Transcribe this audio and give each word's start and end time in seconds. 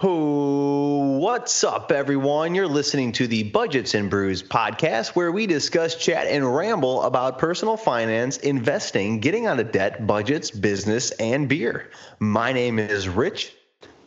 Oh, 0.00 1.18
what's 1.18 1.64
up, 1.64 1.90
everyone? 1.90 2.54
You're 2.54 2.68
listening 2.68 3.10
to 3.14 3.26
the 3.26 3.42
Budgets 3.42 3.94
and 3.94 4.08
Brews 4.08 4.44
podcast, 4.44 5.16
where 5.16 5.32
we 5.32 5.48
discuss, 5.48 5.96
chat, 5.96 6.28
and 6.28 6.54
ramble 6.54 7.02
about 7.02 7.40
personal 7.40 7.76
finance, 7.76 8.36
investing, 8.36 9.18
getting 9.18 9.46
out 9.46 9.58
of 9.58 9.72
debt, 9.72 10.06
budgets, 10.06 10.52
business, 10.52 11.10
and 11.10 11.48
beer. 11.48 11.90
My 12.20 12.52
name 12.52 12.78
is 12.78 13.08
Rich. 13.08 13.52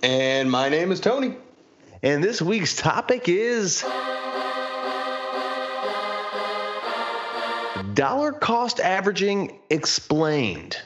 And 0.02 0.50
my 0.50 0.70
name 0.70 0.94
is 0.94 1.02
Tony. 1.02 1.36
And 2.02 2.24
this 2.24 2.42
week's 2.42 2.78
topic 2.78 3.28
is 3.28 3.82
dollar 7.94 8.32
cost 8.32 8.80
averaging 8.80 9.60
explained. 9.70 10.78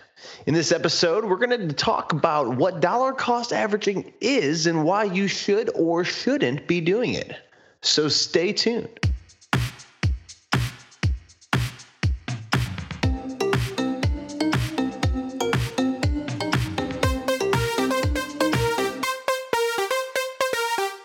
In 0.45 0.53
this 0.53 0.71
episode, 0.71 1.25
we're 1.25 1.37
going 1.37 1.67
to 1.67 1.73
talk 1.73 2.13
about 2.13 2.55
what 2.55 2.79
dollar 2.79 3.13
cost 3.13 3.51
averaging 3.51 4.13
is 4.21 4.67
and 4.67 4.83
why 4.83 5.03
you 5.05 5.27
should 5.27 5.69
or 5.75 6.03
shouldn't 6.03 6.67
be 6.67 6.81
doing 6.81 7.13
it. 7.13 7.35
So 7.81 8.07
stay 8.07 8.53
tuned. 8.53 8.87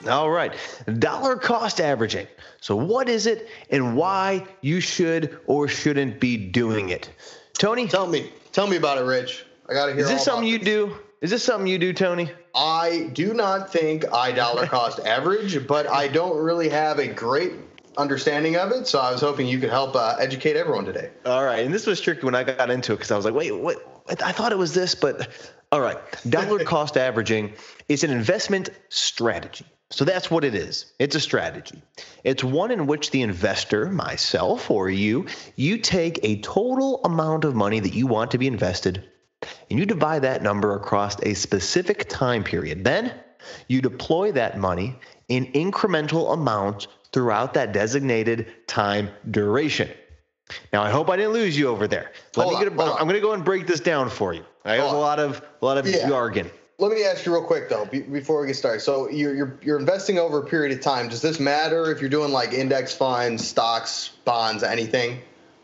All 0.09 0.31
right, 0.31 0.53
dollar 0.98 1.37
cost 1.37 1.81
averaging. 1.81 2.27
So, 2.61 2.75
what 2.75 3.09
is 3.09 3.27
it 3.27 3.48
and 3.70 3.97
why 3.97 4.45
you 4.61 4.81
should 4.81 5.39
or 5.47 5.69
shouldn't 5.69 6.19
be 6.19 6.37
doing 6.37 6.89
it? 6.89 7.11
Tony, 7.55 7.87
Tell 7.87 8.06
me, 8.06 8.33
tell 8.53 8.67
me 8.67 8.77
about 8.77 8.99
it, 8.99 9.03
Rich. 9.03 9.45
I 9.69 9.73
gotta 9.73 9.93
hear. 9.93 10.03
is 10.03 10.09
this 10.09 10.25
something 10.25 10.47
you 10.47 10.57
about 10.57 10.65
do? 10.65 10.97
Is 11.21 11.31
this 11.31 11.45
something 11.45 11.67
you 11.67 11.79
do, 11.79 11.93
Tony? 11.93 12.31
I 12.55 13.11
do 13.13 13.35
not 13.35 13.73
think 13.73 14.11
I 14.13 14.33
dollar 14.33 14.67
cost 14.67 15.01
average, 15.05 15.67
but 15.67 15.87
I 15.87 16.09
don't 16.09 16.37
really 16.37 16.69
have 16.71 16.99
a 16.99 17.07
great 17.07 17.53
understanding 17.97 18.57
of 18.57 18.73
it. 18.73 18.87
So 18.87 18.98
I 18.98 19.12
was 19.12 19.20
hoping 19.20 19.47
you 19.47 19.59
could 19.59 19.70
help 19.70 19.95
uh, 19.95 20.17
educate 20.19 20.57
everyone 20.57 20.84
today. 20.84 21.11
All 21.27 21.45
right, 21.45 21.65
and 21.65 21.75
this 21.75 21.87
was 21.87 22.01
tricky 22.01 22.25
when 22.25 22.34
I 22.34 22.42
got 22.42 22.70
into 22.70 22.92
it 22.92 22.97
because 22.97 23.11
I 23.11 23.17
was 23.17 23.25
like, 23.25 23.34
wait, 23.34 23.53
what? 23.53 23.77
I 24.25 24.33
thought 24.33 24.51
it 24.51 24.59
was 24.59 24.75
this, 24.75 24.95
but 24.95 25.29
all 25.73 25.81
right. 25.81 25.98
Dollar 26.29 26.59
cost 26.64 26.97
averaging 26.97 27.53
is 27.89 28.03
an 28.03 28.11
investment 28.11 28.70
strategy. 28.89 29.67
So 29.91 30.05
that's 30.05 30.30
what 30.30 30.44
it 30.44 30.55
is. 30.55 30.92
It's 31.00 31.16
a 31.16 31.20
strategy. 31.20 31.83
It's 32.22 32.44
one 32.44 32.70
in 32.70 32.86
which 32.86 33.10
the 33.10 33.22
investor, 33.22 33.91
myself 33.91 34.70
or 34.70 34.88
you, 34.88 35.27
you 35.56 35.78
take 35.78 36.20
a 36.22 36.41
total 36.41 37.00
amount 37.05 37.44
of 37.44 37.56
money 37.56 37.80
that 37.80 37.92
you 37.92 38.06
want 38.06 38.30
to 38.30 38.38
be 38.38 38.46
invested 38.46 39.05
and 39.68 39.78
you 39.78 39.86
divide 39.86 40.22
that 40.22 40.42
number 40.42 40.74
across 40.77 41.20
a 41.22 41.34
specific 41.34 42.08
time 42.08 42.44
period. 42.44 42.84
Then 42.84 43.12
you 43.68 43.80
deploy 43.80 44.33
that 44.33 44.58
money 44.58 44.96
in 45.28 45.46
incremental 45.52 46.33
amounts 46.34 46.86
throughout 47.12 47.55
that 47.55 47.72
designated 47.72 48.46
time 48.68 49.11
duration. 49.30 49.88
Now, 50.72 50.83
I 50.83 50.91
hope 50.91 51.08
I 51.11 51.16
didn't 51.16 51.33
lose 51.33 51.56
you 51.58 51.68
over 51.68 51.88
there. 51.88 52.12
Let 52.36 52.44
Hold 52.44 52.61
me 52.61 52.66
on, 52.66 52.77
get 52.77 52.86
a. 52.86 52.92
I'm 52.92 53.06
going 53.06 53.14
to 53.14 53.20
go 53.20 53.33
and 53.33 53.44
break 53.44 53.66
this 53.66 53.80
down 53.80 54.11
for 54.11 54.34
you. 54.34 54.44
I 54.64 54.74
have 54.74 54.92
a 54.92 54.96
lot 54.96 55.18
of 55.18 55.42
a 55.62 55.64
lot 55.64 55.78
of 55.78 55.86
Yeah. 55.86 56.08
jargon. 56.08 56.50
Let 56.81 56.92
me 56.92 57.05
ask 57.05 57.27
you 57.27 57.33
real 57.33 57.45
quick 57.45 57.69
though, 57.69 57.84
be, 57.84 58.00
before 58.00 58.41
we 58.41 58.47
get 58.47 58.56
started. 58.56 58.81
So 58.81 59.11
you're, 59.11 59.34
you're 59.34 59.59
you're 59.62 59.78
investing 59.78 60.19
over 60.19 60.39
a 60.39 60.45
period 60.45 60.73
of 60.77 60.83
time. 60.83 61.09
Does 61.09 61.20
this 61.20 61.39
matter 61.39 61.92
if 61.92 62.00
you're 62.00 62.09
doing 62.11 62.33
like 62.33 62.53
index 62.55 62.95
funds, 62.95 63.47
stocks, 63.47 64.09
bonds, 64.25 64.62
anything? 64.62 65.20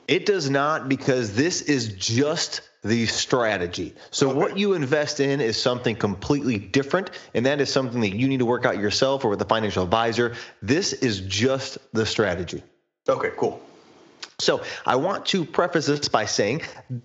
It 0.08 0.26
does 0.26 0.50
not 0.50 0.88
because 0.88 1.34
this 1.34 1.62
is 1.62 1.94
just 1.94 2.60
the 2.84 3.06
strategy. 3.06 3.94
So 4.10 4.28
Okay. 4.28 4.38
what 4.38 4.58
you 4.58 4.74
invest 4.74 5.18
in 5.18 5.40
is 5.40 5.60
something 5.60 5.96
completely 5.96 6.58
different, 6.58 7.10
and 7.34 7.44
that 7.46 7.60
is 7.60 7.72
something 7.72 8.00
that 8.02 8.14
you 8.14 8.28
need 8.28 8.38
to 8.38 8.46
work 8.46 8.66
out 8.66 8.78
yourself 8.78 9.24
or 9.24 9.30
with 9.30 9.40
a 9.42 9.46
financial 9.46 9.82
advisor. 9.82 10.34
This 10.62 10.92
is 10.92 11.20
just 11.20 11.78
the 11.92 12.06
strategy. 12.06 12.62
Okay, 13.08 13.30
cool. 13.36 13.60
So 14.38 14.62
I 14.84 14.96
want 14.96 15.24
to 15.26 15.46
preface 15.46 15.86
this 15.86 16.08
by 16.10 16.26
saying 16.26 16.62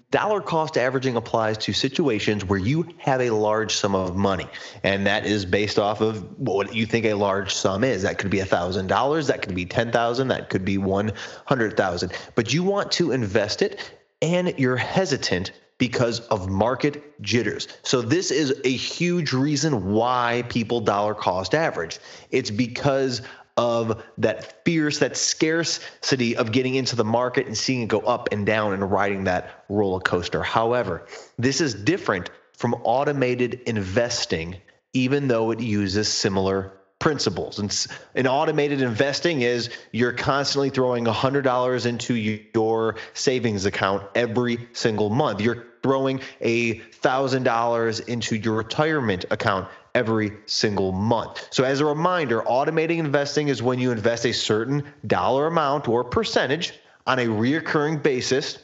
dollar 0.10 0.42
cost 0.42 0.78
averaging 0.78 1.16
applies 1.16 1.58
to 1.60 1.72
situations 1.72 2.44
where 2.44 2.60
you 2.60 2.90
have 2.98 3.22
a 3.22 3.30
large 3.30 3.74
sum 3.74 3.96
of 3.96 4.18
money. 4.18 4.48
And 4.84 5.08
that 5.08 5.26
is 5.26 5.46
based 5.46 5.80
off 5.80 6.02
of 6.02 6.38
what 6.38 6.76
you 6.76 6.86
think 6.86 7.06
a 7.06 7.14
large 7.14 7.54
sum 7.54 7.86
is. 7.86 8.02
That 8.02 8.18
could 8.18 8.32
be 8.32 8.40
$1,000, 8.40 9.28
that 9.28 9.42
could 9.42 9.56
be 9.56 9.66
10,000, 9.66 10.28
that 10.28 10.50
could 10.50 10.66
be 10.66 10.78
100,000. 10.78 12.12
But 12.36 12.54
you 12.54 12.64
want 12.64 12.92
to 12.94 13.12
invest 13.12 13.62
it 13.62 13.80
and 14.22 14.54
you're 14.60 14.76
hesitant 14.76 15.54
because 15.78 16.20
of 16.28 16.48
market 16.48 17.20
jitters. 17.24 17.68
So 17.82 18.04
this 18.04 18.30
is 18.30 18.54
a 18.66 18.72
huge 18.72 19.34
reason 19.34 19.94
why 19.94 20.44
people 20.48 20.80
dollar 20.80 21.16
cost 21.16 21.56
average. 21.56 21.98
It's 22.30 22.52
because 22.52 23.24
of 23.58 24.04
that 24.18 24.64
fierce, 24.66 25.00
that 25.00 25.18
scarcity 25.18 26.36
of 26.36 26.52
getting 26.52 26.76
into 26.76 26.96
the 26.96 27.04
market 27.04 27.48
and 27.48 27.58
seeing 27.58 27.84
it 27.84 27.88
go 27.88 28.00
up 28.00 28.30
and 28.32 28.46
down 28.46 28.74
and 28.74 28.92
riding 28.92 29.26
that 29.26 29.66
roller 29.70 30.00
coaster. 30.00 30.44
However, 30.44 31.06
this 31.38 31.62
is 31.62 31.74
different 31.74 32.30
from 32.54 32.74
automated 32.84 33.62
investing, 33.66 34.58
even 34.94 35.28
though 35.28 35.52
it 35.52 35.60
uses 35.60 36.08
similar 36.08 36.74
principles. 37.00 37.58
And 37.58 37.88
in 38.14 38.28
automated 38.28 38.82
investing 38.82 39.42
is 39.42 39.72
you're 39.92 40.14
constantly 40.14 40.70
throwing 40.70 41.06
$100 41.06 41.86
into 41.86 42.14
your 42.14 42.96
savings 43.14 43.66
account 43.66 44.04
every 44.14 44.70
single 44.74 45.10
month. 45.10 45.42
You're 45.42 45.66
throwing 45.82 46.22
a 46.42 46.76
$1,000 46.76 48.08
into 48.08 48.36
your 48.36 48.54
retirement 48.54 49.26
account 49.32 49.68
every 49.96 50.34
single 50.46 50.92
month. 50.92 51.48
So 51.52 51.64
as 51.64 51.80
a 51.80 51.86
reminder, 51.86 52.42
automating 52.42 52.98
investing 52.98 53.48
is 53.48 53.62
when 53.62 53.80
you 53.80 53.92
invest 53.92 54.26
a 54.26 54.34
certain 54.34 54.84
dollar 55.08 55.48
amount 55.48 55.88
or 55.88 56.04
percentage 56.04 56.74
on 57.08 57.20
a 57.20 57.26
reoccurring 57.26 58.02
basis 58.02 58.60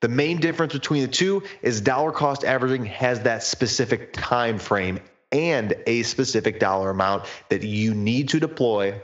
the 0.00 0.08
main 0.08 0.38
difference 0.38 0.72
between 0.72 1.02
the 1.02 1.08
two 1.08 1.42
is 1.62 1.80
dollar 1.80 2.12
cost 2.12 2.44
averaging 2.44 2.84
has 2.84 3.20
that 3.22 3.42
specific 3.42 4.12
time 4.12 4.58
frame 4.58 5.00
and 5.32 5.74
a 5.86 6.02
specific 6.04 6.60
dollar 6.60 6.90
amount 6.90 7.24
that 7.48 7.62
you 7.62 7.94
need 7.94 8.28
to 8.28 8.38
deploy 8.38 8.98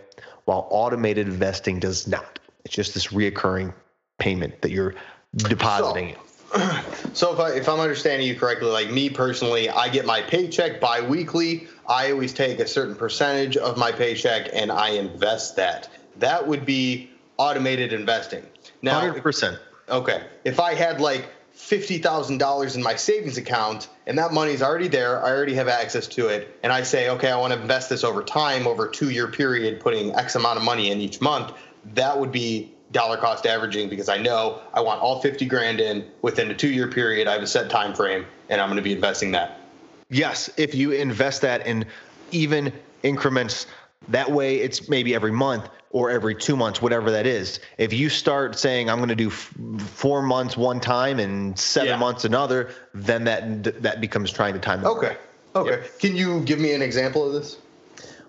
while 0.45 0.69
automated 0.71 1.27
investing 1.27 1.81
does 1.81 2.07
not. 2.07 2.39
It's 2.65 2.75
just 2.75 2.95
this 2.95 3.09
reoccurring 3.09 3.75
payment 4.19 4.63
that 4.63 4.71
you're 4.71 4.95
depositing. 5.37 6.11
in. 6.11 6.17
So 7.15 7.33
if 7.33 7.39
I 7.39 7.51
if 7.53 7.69
I'm 7.69 7.79
understanding 7.79 8.27
you 8.27 8.35
correctly, 8.35 8.69
like 8.71 8.91
me 8.91 9.09
personally, 9.09 9.71
I 9.71 9.89
get 9.89 10.05
my 10.05 10.21
paycheck 10.21 10.81
biweekly. 10.81 11.69
I 11.89 12.11
always 12.11 12.33
take 12.35 12.59
a 12.59 12.67
certain 12.67 12.97
percentage 12.97 13.57
of 13.57 13.79
my 13.79 13.93
paycheck 13.93 14.51
and 14.53 14.73
I 14.73 14.91
invest 14.91 15.55
that. 15.55 15.89
That 16.19 16.45
would 16.49 16.67
be 16.67 17.11
automated 17.37 17.93
investing. 17.93 18.45
Now, 18.83 19.01
100%. 19.01 19.61
okay, 19.89 20.25
if 20.45 20.59
I 20.59 20.75
had 20.75 21.01
like 21.01 21.29
fifty 21.53 21.99
thousand 21.99 22.39
dollars 22.39 22.75
in 22.75 22.83
my 22.83 22.97
savings 22.97 23.39
account 23.39 23.89
and 24.09 24.19
that 24.19 24.33
money's 24.33 24.61
already 24.61 24.89
there, 24.89 25.25
I 25.25 25.31
already 25.31 25.55
have 25.55 25.69
access 25.69 26.09
to 26.09 26.27
it, 26.27 26.59
and 26.65 26.73
I 26.73 26.83
say, 26.83 27.11
okay, 27.11 27.31
I 27.31 27.37
want 27.37 27.53
to 27.53 27.61
invest 27.61 27.91
this 27.91 28.03
over 28.03 28.25
time, 28.25 28.67
over 28.67 28.89
a 28.89 28.93
two 28.93 29.11
year 29.11 29.29
period, 29.29 29.79
putting 29.79 30.13
X 30.17 30.35
amount 30.35 30.59
of 30.59 30.65
money 30.65 30.91
in 30.91 31.01
each 31.01 31.21
month, 31.21 31.53
that 31.95 32.19
would 32.19 32.33
be 32.33 32.74
dollar 32.95 33.19
cost 33.19 33.45
averaging 33.45 33.91
because 33.91 34.09
I 34.09 34.17
know 34.17 34.61
I 34.73 34.81
want 34.81 35.03
all 35.03 35.21
50 35.21 35.45
grand 35.45 35.81
in 35.81 36.07
within 36.23 36.51
a 36.51 36.55
two 36.55 36.69
year 36.71 36.89
period. 36.89 37.29
I 37.29 37.33
have 37.33 37.43
a 37.43 37.47
set 37.47 37.69
time 37.69 37.93
frame 37.93 38.25
and 38.49 38.61
I'm 38.61 38.69
going 38.69 38.77
to 38.79 38.83
be 38.83 38.93
investing 38.93 39.33
that. 39.33 39.61
Yes, 40.09 40.49
if 40.57 40.75
you 40.75 40.93
invest 40.93 41.43
that 41.43 41.67
in 41.67 41.85
even 42.31 42.73
increments, 43.03 43.67
that 44.09 44.31
way 44.31 44.57
it's 44.57 44.89
maybe 44.89 45.15
every 45.15 45.33
month 45.33 45.69
or 45.91 46.11
every 46.11 46.35
two 46.35 46.57
months, 46.57 46.81
whatever 46.81 47.11
that 47.11 47.27
is. 47.27 47.61
If 47.79 47.93
you 47.93 48.09
start 48.09 48.59
saying 48.59 48.89
I'm 48.89 48.99
going 48.99 49.09
to 49.09 49.15
do 49.15 49.29
f- 49.29 49.53
four 49.79 50.23
months 50.23 50.57
one 50.57 50.81
time 50.81 51.19
and 51.19 51.59
seven 51.59 51.89
Yeah. 51.89 51.97
months 51.97 52.25
another, 52.25 52.71
then 52.95 53.25
that 53.25 53.83
that 53.83 54.01
becomes 54.01 54.31
trying 54.33 54.55
to 54.55 54.61
time. 54.61 54.83
the 54.83 54.89
Okay. 54.89 55.17
Okay. 55.57 55.85
Can 56.01 56.17
you 56.17 56.41
give 56.43 56.59
me 56.59 56.73
an 56.73 56.83
example 56.83 57.27
of 57.27 57.33
this? 57.33 57.57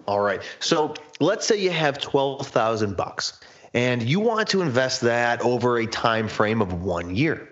All 0.08 0.20
right. 0.22 0.42
So 0.60 0.94
let's 1.20 1.46
say 1.46 1.58
you 1.60 1.72
have 1.72 2.00
twelve 2.00 2.48
thousand 2.48 2.96
bucks, 2.96 3.40
and 3.76 4.02
you 4.02 4.22
want 4.22 4.48
to 4.50 4.62
invest 4.62 5.02
that 5.02 5.42
over 5.42 5.78
a 5.78 5.86
time 5.86 6.30
frame 6.30 6.62
of 6.62 6.82
one 6.82 7.14
year. 7.14 7.50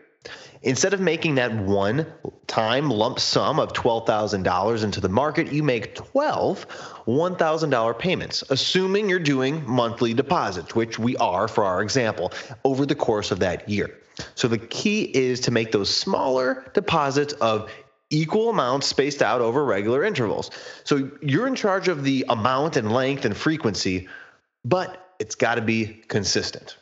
Instead 0.63 0.93
of 0.93 1.01
making 1.01 1.35
that 1.35 1.53
one 1.53 2.07
time 2.47 2.89
lump 2.89 3.19
sum 3.19 3.59
of 3.59 3.73
$12,000 3.73 4.83
into 4.83 5.01
the 5.01 5.09
market, 5.09 5.51
you 5.51 5.61
make 5.61 5.93
12 5.93 6.65
$1,000 7.05 7.99
payments, 7.99 8.43
assuming 8.49 9.09
you're 9.09 9.19
doing 9.19 9.61
monthly 9.69 10.13
deposits, 10.13 10.73
which 10.73 10.97
we 10.97 11.17
are 11.17 11.49
for 11.49 11.65
our 11.65 11.83
example, 11.83 12.31
over 12.63 12.85
the 12.85 12.95
course 12.95 13.29
of 13.31 13.39
that 13.39 13.67
year. 13.67 13.99
So 14.35 14.47
the 14.47 14.57
key 14.57 15.03
is 15.03 15.41
to 15.41 15.51
make 15.51 15.73
those 15.73 15.93
smaller 15.93 16.71
deposits 16.73 17.33
of 17.33 17.69
equal 18.09 18.49
amounts 18.49 18.87
spaced 18.87 19.21
out 19.21 19.41
over 19.41 19.65
regular 19.65 20.05
intervals. 20.05 20.51
So 20.85 21.11
you're 21.21 21.47
in 21.47 21.55
charge 21.55 21.89
of 21.89 22.05
the 22.05 22.25
amount 22.29 22.77
and 22.77 22.93
length 22.93 23.25
and 23.25 23.35
frequency, 23.35 24.07
but 24.63 25.02
it's 25.19 25.35
got 25.35 25.55
to 25.55 25.61
be 25.61 25.85
consistent. 26.07 26.77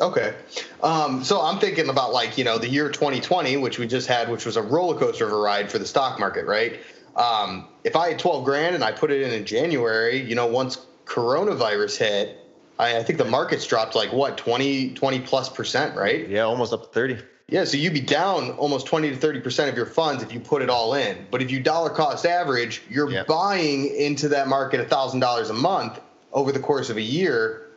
Okay. 0.00 0.34
Um, 0.82 1.22
so 1.22 1.40
I'm 1.42 1.58
thinking 1.58 1.88
about 1.88 2.12
like, 2.12 2.38
you 2.38 2.44
know, 2.44 2.56
the 2.58 2.68
year 2.68 2.88
2020, 2.88 3.58
which 3.58 3.78
we 3.78 3.86
just 3.86 4.08
had, 4.08 4.30
which 4.30 4.46
was 4.46 4.56
a 4.56 4.62
roller 4.62 4.98
coaster 4.98 5.26
of 5.26 5.32
a 5.32 5.36
ride 5.36 5.70
for 5.70 5.78
the 5.78 5.86
stock 5.86 6.18
market, 6.18 6.46
right? 6.46 6.80
Um, 7.14 7.68
if 7.84 7.94
I 7.94 8.08
had 8.10 8.18
12 8.18 8.44
grand 8.44 8.74
and 8.74 8.82
I 8.82 8.92
put 8.92 9.10
it 9.10 9.20
in 9.20 9.32
in 9.32 9.44
January, 9.44 10.18
you 10.18 10.34
know, 10.34 10.46
once 10.46 10.78
coronavirus 11.04 11.98
hit, 11.98 12.38
I, 12.78 12.96
I 12.98 13.02
think 13.02 13.18
the 13.18 13.26
market's 13.26 13.66
dropped 13.66 13.94
like 13.94 14.12
what 14.12 14.38
20 14.38 14.94
20 14.94 15.20
plus 15.20 15.50
percent, 15.50 15.94
right? 15.94 16.26
Yeah, 16.26 16.42
almost 16.42 16.72
up 16.72 16.84
to 16.84 16.88
30. 16.88 17.18
Yeah, 17.48 17.64
so 17.64 17.76
you'd 17.76 17.92
be 17.92 18.00
down 18.00 18.52
almost 18.52 18.86
20 18.86 19.10
to 19.10 19.16
30 19.16 19.40
percent 19.40 19.70
of 19.70 19.76
your 19.76 19.84
funds 19.84 20.22
if 20.22 20.32
you 20.32 20.40
put 20.40 20.62
it 20.62 20.70
all 20.70 20.94
in. 20.94 21.26
But 21.30 21.42
if 21.42 21.50
you 21.50 21.60
dollar 21.60 21.90
cost 21.90 22.24
average, 22.24 22.80
you're 22.88 23.10
Yep. 23.10 23.26
buying 23.26 23.94
into 23.94 24.28
that 24.30 24.48
market 24.48 24.80
a 24.80 24.84
thousand 24.84 25.20
dollars 25.20 25.50
a 25.50 25.54
month 25.54 26.00
over 26.32 26.52
the 26.52 26.60
course 26.60 26.90
of 26.90 26.96
a 26.96 27.02
year. 27.02 27.68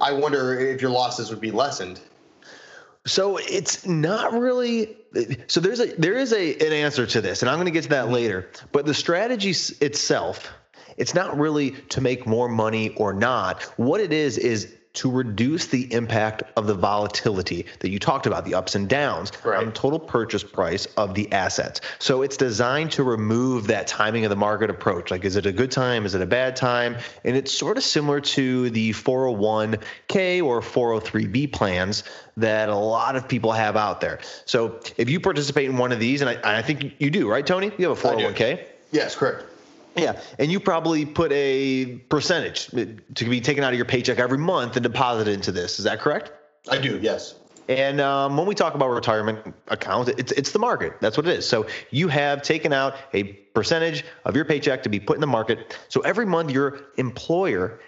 I 0.00 0.12
wonder 0.12 0.58
if 0.58 0.80
your 0.80 0.90
losses 0.90 1.30
would 1.30 1.40
be 1.40 1.50
lessened. 1.50 2.00
So 3.06 3.38
it's 3.38 3.86
not 3.86 4.32
really. 4.32 4.96
So 5.48 5.60
there's 5.60 5.80
a 5.80 5.86
there 5.94 6.14
is 6.14 6.32
a 6.32 6.54
an 6.66 6.72
answer 6.72 7.06
to 7.06 7.20
this, 7.20 7.42
and 7.42 7.50
I'm 7.50 7.56
going 7.56 7.66
to 7.66 7.72
get 7.72 7.84
to 7.84 7.88
that 7.90 8.08
later. 8.08 8.50
But 8.72 8.86
the 8.86 8.94
strategy 8.94 9.50
itself, 9.50 10.48
it's 10.96 11.14
not 11.14 11.38
really 11.38 11.70
to 11.70 12.00
make 12.00 12.26
more 12.26 12.48
money 12.48 12.90
or 12.96 13.12
not. 13.12 13.62
What 13.78 14.00
it 14.00 14.12
is 14.12 14.38
is 14.38 14.74
to 14.92 15.10
reduce 15.10 15.66
the 15.66 15.92
impact 15.92 16.42
of 16.56 16.66
the 16.66 16.74
volatility 16.74 17.66
that 17.78 17.90
you 17.90 17.98
talked 17.98 18.26
about, 18.26 18.44
the 18.44 18.54
ups 18.54 18.74
and 18.74 18.88
downs 18.88 19.30
Right. 19.44 19.58
on 19.58 19.66
the 19.66 19.72
total 19.72 19.98
purchase 19.98 20.42
price 20.42 20.86
of 20.96 21.14
the 21.14 21.30
assets. 21.32 21.80
So 21.98 22.22
it's 22.22 22.36
designed 22.36 22.90
to 22.92 23.04
remove 23.04 23.68
that 23.68 23.86
timing 23.86 24.24
of 24.24 24.30
the 24.30 24.36
market 24.36 24.68
approach. 24.68 25.10
Like, 25.10 25.24
is 25.24 25.36
it 25.36 25.46
a 25.46 25.52
good 25.52 25.70
time? 25.70 26.06
Is 26.06 26.14
it 26.14 26.22
a 26.22 26.26
bad 26.26 26.56
time? 26.56 26.96
And 27.24 27.36
it's 27.36 27.52
sort 27.52 27.76
of 27.76 27.84
similar 27.84 28.20
to 28.20 28.70
the 28.70 28.92
401k 28.92 30.42
or 30.42 30.60
403b 30.60 31.52
plans 31.52 32.02
that 32.36 32.68
a 32.68 32.74
lot 32.74 33.16
of 33.16 33.28
people 33.28 33.52
have 33.52 33.76
out 33.76 34.00
there. 34.00 34.18
So 34.44 34.80
if 34.96 35.08
you 35.08 35.20
participate 35.20 35.68
in 35.68 35.76
one 35.76 35.92
of 35.92 36.00
these, 36.00 36.20
and 36.20 36.30
I, 36.30 36.58
I 36.58 36.62
think 36.62 36.94
you 36.98 37.10
do, 37.10 37.30
right, 37.30 37.46
Tony? 37.46 37.70
You 37.78 37.90
have 37.90 38.04
a 38.04 38.08
401k. 38.08 38.64
Yes, 38.92 39.14
correct. 39.14 39.44
Yeah, 39.96 40.20
and 40.38 40.50
you 40.52 40.60
probably 40.60 41.04
put 41.04 41.32
a 41.32 41.96
percentage 42.08 42.66
to 42.68 43.24
be 43.24 43.40
taken 43.40 43.64
out 43.64 43.72
of 43.72 43.76
your 43.76 43.86
paycheck 43.86 44.18
every 44.18 44.38
month 44.38 44.76
and 44.76 44.82
deposited 44.82 45.34
into 45.34 45.52
this. 45.52 45.78
Is 45.78 45.84
that 45.84 46.00
correct? 46.00 46.32
I 46.70 46.78
do. 46.78 46.98
Yes. 47.02 47.34
And 47.68 48.00
um, 48.00 48.36
when 48.36 48.46
we 48.46 48.54
talk 48.54 48.74
about 48.74 48.88
retirement 48.90 49.54
accounts, 49.68 50.10
it's 50.18 50.32
it's 50.32 50.50
the 50.50 50.58
market. 50.58 50.94
That's 51.00 51.16
what 51.16 51.26
it 51.26 51.38
is. 51.38 51.48
So 51.48 51.66
you 51.90 52.08
have 52.08 52.42
taken 52.42 52.72
out 52.72 52.96
a 53.14 53.24
percentage 53.54 54.04
of 54.24 54.34
your 54.34 54.44
paycheck 54.44 54.82
to 54.82 54.88
be 54.88 54.98
put 54.98 55.16
in 55.16 55.20
the 55.20 55.26
market. 55.26 55.78
So 55.88 56.00
every 56.00 56.26
month 56.26 56.50
your 56.50 56.80
employer 56.96 57.80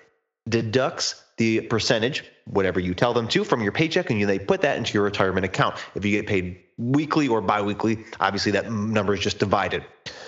deducts 0.48 1.22
the 1.36 1.62
percentage, 1.62 2.24
whatever 2.44 2.78
you 2.78 2.94
tell 2.94 3.12
them 3.12 3.26
to, 3.28 3.42
from 3.42 3.62
your 3.62 3.72
paycheck, 3.72 4.10
and 4.10 4.20
you, 4.20 4.26
they 4.26 4.38
put 4.38 4.60
that 4.60 4.76
into 4.76 4.94
your 4.94 5.02
retirement 5.02 5.44
account. 5.44 5.76
If 5.94 6.04
you 6.04 6.12
get 6.12 6.26
paid 6.26 6.60
weekly 6.78 7.26
or 7.26 7.40
biweekly, 7.40 8.04
obviously 8.20 8.52
that 8.52 8.70
number 8.70 9.14
is 9.14 9.20
just 9.20 9.38
divided. 9.38 9.84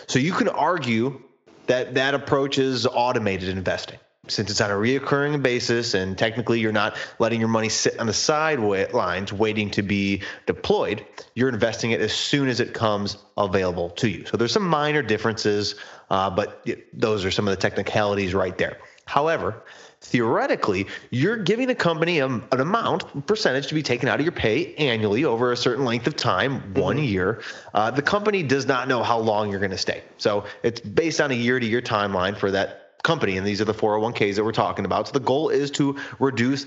So 0.06 0.18
you 0.18 0.32
can 0.32 0.48
argue 0.48 1.22
that 1.66 1.94
that 1.94 2.14
approach 2.14 2.58
is 2.58 2.86
automated 2.86 3.48
investing. 3.48 3.98
Since 4.26 4.50
it's 4.50 4.60
on 4.62 4.70
a 4.70 4.74
reoccurring 4.74 5.42
basis 5.42 5.92
and 5.92 6.16
technically 6.16 6.58
you're 6.58 6.72
not 6.72 6.96
letting 7.18 7.40
your 7.40 7.50
money 7.50 7.68
sit 7.68 7.98
on 7.98 8.06
the 8.06 8.14
sidelines 8.14 9.34
waiting 9.34 9.70
to 9.72 9.82
be 9.82 10.22
deployed 10.46 11.04
you're 11.34 11.48
investing 11.48 11.90
it 11.90 12.00
as 12.00 12.12
soon 12.12 12.48
as 12.48 12.60
it 12.60 12.72
comes 12.72 13.18
available 13.36 13.90
to 13.90 14.08
you. 14.08 14.24
So 14.24 14.36
there's 14.36 14.52
some 14.52 14.66
minor 14.66 15.02
differences 15.02 15.74
uh, 16.10 16.30
but 16.30 16.66
those 16.92 17.24
are 17.24 17.30
some 17.30 17.46
of 17.48 17.54
the 17.54 17.60
technicalities 17.60 18.34
right 18.34 18.56
there. 18.56 18.78
However 19.06 19.62
theoretically 20.04 20.86
you're 21.10 21.36
giving 21.36 21.66
the 21.66 21.74
company 21.74 22.18
a, 22.18 22.26
an 22.26 22.60
amount 22.60 23.26
percentage 23.26 23.66
to 23.66 23.74
be 23.74 23.82
taken 23.82 24.08
out 24.08 24.20
of 24.20 24.24
your 24.24 24.32
pay 24.32 24.74
annually 24.76 25.24
over 25.24 25.50
a 25.50 25.56
certain 25.56 25.84
length 25.84 26.06
of 26.06 26.14
time 26.14 26.74
one 26.74 26.98
year 26.98 27.40
uh, 27.72 27.90
the 27.90 28.02
company 28.02 28.42
does 28.42 28.66
not 28.66 28.86
know 28.86 29.02
how 29.02 29.18
long 29.18 29.50
you're 29.50 29.60
going 29.60 29.70
to 29.70 29.78
stay 29.78 30.02
so 30.18 30.44
it's 30.62 30.80
based 30.80 31.20
on 31.20 31.30
a 31.30 31.34
year 31.34 31.58
to 31.58 31.66
year 31.66 31.80
timeline 31.82 32.36
for 32.36 32.50
that 32.50 32.84
company, 33.04 33.36
and 33.36 33.46
these 33.46 33.60
are 33.60 33.64
the 33.66 33.74
401ks 33.74 34.34
that 34.34 34.44
we're 34.44 34.50
talking 34.50 34.84
about. 34.84 35.06
So 35.06 35.12
the 35.12 35.20
goal 35.20 35.50
is 35.50 35.70
to 35.72 35.96
reduce 36.18 36.66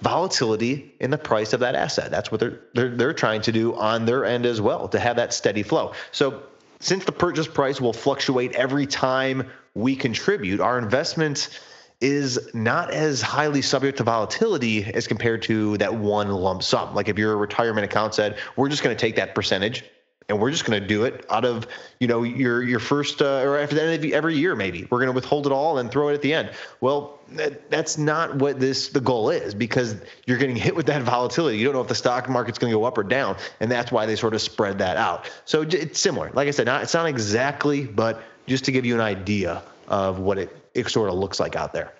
volatility 0.00 0.94
in 1.00 1.10
the 1.10 1.18
price 1.18 1.52
of 1.52 1.60
that 1.60 1.74
asset. 1.74 2.10
That's 2.10 2.30
what 2.30 2.40
they're 2.40 2.60
they're 2.72 2.96
they're 2.96 3.12
trying 3.12 3.42
to 3.42 3.52
do 3.52 3.74
on 3.74 4.06
their 4.06 4.24
end 4.24 4.46
as 4.46 4.60
well 4.60 4.88
to 4.88 4.98
have 4.98 5.16
that 5.16 5.34
steady 5.34 5.62
flow. 5.62 5.92
So 6.12 6.42
since 6.80 7.04
the 7.04 7.12
purchase 7.12 7.46
price 7.46 7.80
will 7.80 7.92
fluctuate 7.92 8.52
every 8.52 8.86
time 8.86 9.50
we 9.74 9.94
contribute, 9.94 10.60
our 10.60 10.78
investment 10.78 11.60
is 12.02 12.50
not 12.52 12.90
as 12.90 13.22
highly 13.22 13.62
subject 13.62 13.98
to 13.98 14.04
volatility 14.04 14.84
as 14.92 15.06
compared 15.06 15.40
to 15.42 15.78
that 15.78 15.94
one 15.94 16.28
lump 16.28 16.62
sum. 16.62 16.94
Like 16.94 17.08
if 17.08 17.16
your 17.16 17.36
retirement 17.36 17.84
account 17.84 18.14
said, 18.14 18.38
we're 18.56 18.68
just 18.68 18.82
going 18.82 18.94
to 18.94 19.00
take 19.00 19.16
that 19.16 19.34
percentage 19.34 19.84
and 20.28 20.40
we're 20.40 20.50
just 20.50 20.64
going 20.64 20.80
to 20.80 20.86
do 20.86 21.04
it 21.04 21.24
out 21.30 21.44
of 21.44 21.66
you 22.00 22.06
know 22.06 22.22
your 22.22 22.62
your 22.62 22.78
first 22.78 23.20
uh, 23.22 23.42
or 23.42 23.58
after 23.58 23.74
the 23.74 23.82
end 23.82 24.04
of 24.04 24.10
every 24.12 24.36
year 24.36 24.54
maybe 24.54 24.86
we're 24.90 24.98
going 24.98 25.08
to 25.08 25.14
withhold 25.14 25.46
it 25.46 25.52
all 25.52 25.78
and 25.78 25.90
throw 25.90 26.08
it 26.08 26.14
at 26.14 26.22
the 26.22 26.32
end. 26.32 26.50
Well 26.80 27.18
that, 27.32 27.70
that's 27.70 27.98
not 27.98 28.36
what 28.36 28.58
this 28.58 28.88
the 28.88 29.00
goal 29.00 29.30
is 29.30 29.54
because 29.54 29.96
you're 30.26 30.38
getting 30.38 30.56
hit 30.56 30.74
with 30.74 30.86
that 30.86 31.02
volatility. 31.14 31.58
You 31.58 31.64
don't 31.64 31.74
know 31.74 31.82
if 31.82 31.88
the 31.88 31.94
stock 31.94 32.28
market's 32.28 32.58
going 32.58 32.72
to 32.72 32.78
go 32.78 32.84
up 32.84 32.98
or 32.98 33.04
down 33.04 33.36
and 33.60 33.70
that's 33.70 33.92
why 33.92 34.06
they 34.06 34.16
sort 34.16 34.34
of 34.34 34.42
spread 34.42 34.78
that 34.78 34.96
out. 34.96 35.30
So 35.44 35.62
it's 35.62 36.00
similar. 36.00 36.30
Like 36.34 36.48
i 36.48 36.50
said 36.50 36.66
not, 36.66 36.82
it's 36.82 36.94
not 36.94 37.06
exactly 37.06 37.84
but 37.84 38.22
just 38.46 38.64
to 38.64 38.72
give 38.72 38.84
you 38.84 38.94
an 38.94 39.00
idea 39.00 39.62
of 39.88 40.18
what 40.18 40.38
it, 40.38 40.61
it 40.74 40.88
sort 40.88 41.08
of 41.08 41.16
looks 41.16 41.38
like 41.40 41.56
out 41.56 41.72
there 41.72 41.92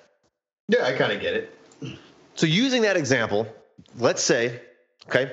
Yeah, 0.68 0.84
I 0.84 0.92
kind 0.92 1.12
of 1.12 1.20
get 1.20 1.34
it. 1.34 1.58
so 2.34 2.46
using 2.46 2.82
that 2.82 2.96
example, 2.96 3.46
let's 3.98 4.22
say, 4.22 4.60
okay, 5.06 5.32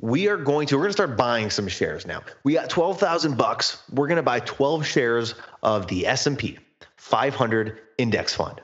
we 0.00 0.28
are 0.28 0.36
going 0.36 0.66
to 0.68 0.76
we're 0.76 0.82
going 0.82 0.88
to 0.90 0.92
start 0.92 1.16
buying 1.16 1.50
some 1.50 1.68
shares 1.68 2.06
now. 2.06 2.22
We 2.44 2.52
got 2.54 2.68
12,000 2.68 3.36
bucks. 3.36 3.82
We're 3.90 4.08
going 4.08 4.16
to 4.16 4.22
buy 4.22 4.40
12 4.40 4.84
shares 4.86 5.34
of 5.62 5.86
the 5.88 6.06
S&P 6.06 6.58
500 6.96 7.78
index 7.98 8.34
fund. 8.34 8.60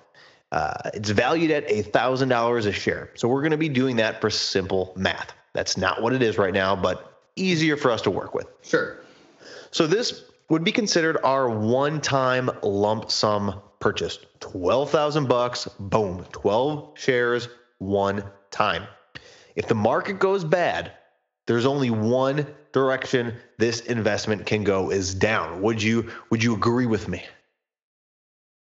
Uh, 0.50 0.75
it's 0.93 1.09
valued 1.09 1.50
at 1.50 1.69
$1,000 1.69 2.67
a 2.67 2.73
share. 2.73 3.11
So 3.15 3.27
we're 3.29 3.41
going 3.41 3.53
to 3.53 3.56
be 3.56 3.71
doing 3.71 3.97
that 3.97 4.21
for 4.21 4.29
simple 4.29 4.93
math. 4.97 5.33
That's 5.55 5.79
not 5.79 6.03
what 6.03 6.12
it 6.12 6.23
is 6.23 6.37
right 6.37 6.53
now, 6.53 6.77
but 6.77 7.21
easier 7.37 7.79
for 7.79 7.91
us 7.91 8.03
to 8.03 8.11
work 8.11 8.35
with. 8.35 8.47
Sure. 8.62 9.00
So 9.71 9.87
this 9.87 10.25
would 10.50 10.65
be 10.65 10.73
considered 10.73 11.17
our 11.25 11.49
one-time 11.49 12.50
lump 12.62 13.11
sum 13.11 13.62
purchase. 13.82 14.19
12,000 14.40 15.29
bucks, 15.29 15.69
boom, 15.79 16.25
12 16.32 16.93
shares 16.94 17.49
one 17.79 18.25
time. 18.50 18.87
If 19.56 19.67
the 19.67 19.75
market 19.75 20.19
goes 20.19 20.44
bad, 20.44 20.93
there's 21.46 21.67
only 21.67 21.90
one 21.90 22.46
direction 22.73 23.34
this 23.58 23.81
investment 23.81 24.46
can 24.46 24.64
go 24.64 24.90
is 24.90 25.14
down. 25.14 25.61
Would 25.61 25.82
you 25.82 26.11
would 26.31 26.43
you 26.43 26.55
agree 26.55 26.87
with 26.87 27.08
me? 27.08 27.25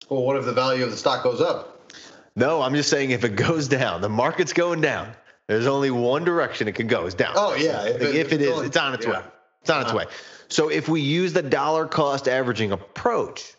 Well, 0.08 0.22
what 0.22 0.36
if 0.36 0.44
the 0.44 0.52
value 0.52 0.82
of 0.82 0.90
the 0.90 0.96
stock 0.96 1.22
goes 1.22 1.40
up? 1.40 1.92
No, 2.34 2.62
I'm 2.62 2.74
just 2.74 2.88
saying 2.88 3.10
if 3.10 3.22
it 3.22 3.36
goes 3.36 3.68
down, 3.68 4.00
the 4.00 4.08
market's 4.08 4.52
going 4.52 4.80
down. 4.80 5.12
There's 5.46 5.66
only 5.66 5.90
one 5.90 6.24
direction 6.24 6.66
it 6.66 6.74
can 6.74 6.86
go, 6.86 7.06
is 7.06 7.14
down. 7.14 7.34
Oh 7.36 7.54
yeah, 7.54 7.82
Like, 7.82 8.02
if 8.02 8.32
it 8.32 8.40
is, 8.40 8.60
it's 8.62 8.76
on 8.76 8.94
its 8.94 9.06
way. 9.06 9.20
It's 9.60 9.70
on 9.70 9.82
its 9.82 9.90
uh-huh. 9.90 9.98
way. 9.98 10.04
So 10.48 10.70
if 10.70 10.88
we 10.88 11.02
use 11.02 11.32
the 11.32 11.42
dollar 11.42 11.86
cost 11.86 12.26
averaging 12.26 12.72
approach, 12.72 13.54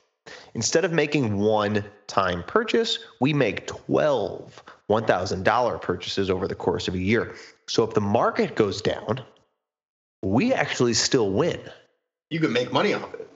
instead 0.53 0.85
of 0.85 0.91
making 0.91 1.37
one 1.37 1.83
time 2.07 2.43
purchase, 2.43 2.99
we 3.19 3.33
make 3.33 3.67
12 3.67 4.63
$1,000 4.91 5.81
purchases 5.81 6.29
over 6.29 6.47
the 6.47 6.55
course 6.55 6.87
of 6.87 6.95
a 6.95 6.99
year. 6.99 7.35
So 7.67 7.83
if 7.83 7.93
the 7.93 8.01
market 8.01 8.55
goes 8.55 8.81
down, 8.81 9.21
we 10.21 10.53
actually 10.53 10.93
still 10.93 11.31
win. 11.31 11.59
You 12.29 12.39
can 12.39 12.51
make 12.51 12.71
money 12.73 12.93
off 12.93 13.13
it. 13.13 13.29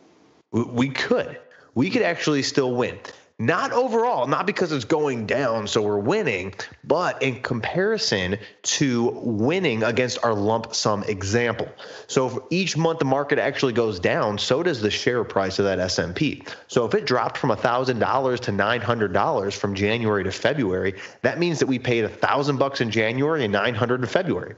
We 0.51 0.89
could. 0.89 1.39
We 1.73 1.89
could 1.89 2.01
actually 2.01 2.43
still 2.43 2.73
win. 2.75 2.99
Not 3.37 3.73
overall, 3.73 4.27
not 4.27 4.45
because 4.45 4.71
it's 4.71 4.85
going 4.85 5.25
down, 5.25 5.67
so 5.67 5.81
we're 5.81 5.99
winning, 5.99 6.53
but 6.85 7.21
in 7.21 7.41
comparison 7.41 8.37
to 8.63 9.09
winning 9.23 9.83
against 9.83 10.23
our 10.23 10.33
lump 10.33 10.73
sum 10.73 11.03
example. 11.03 11.67
So 12.07 12.27
if 12.27 12.37
each 12.49 12.77
month 12.77 12.99
the 12.99 13.05
market 13.05 13.37
actually 13.37 13.73
goes 13.73 13.99
down, 13.99 14.37
so 14.37 14.63
does 14.63 14.79
the 14.79 14.89
share 14.89 15.25
price 15.25 15.59
of 15.59 15.65
that 15.65 15.79
S&P. 15.79 16.43
So 16.69 16.85
if 16.85 16.95
it 16.95 17.05
dropped 17.05 17.37
from 17.37 17.49
$1,000 17.49 18.39
to 18.39 18.51
$900 18.53 19.53
from 19.53 19.75
January 19.75 20.23
to 20.23 20.31
February, 20.31 20.93
that 21.21 21.37
means 21.37 21.59
that 21.59 21.67
we 21.67 21.77
paid 21.77 22.05
1000 22.05 22.55
bucks 22.55 22.79
in 22.79 22.89
January 22.89 23.43
and 23.43 23.51
900 23.51 23.99
in 23.99 24.07
February. 24.07 24.55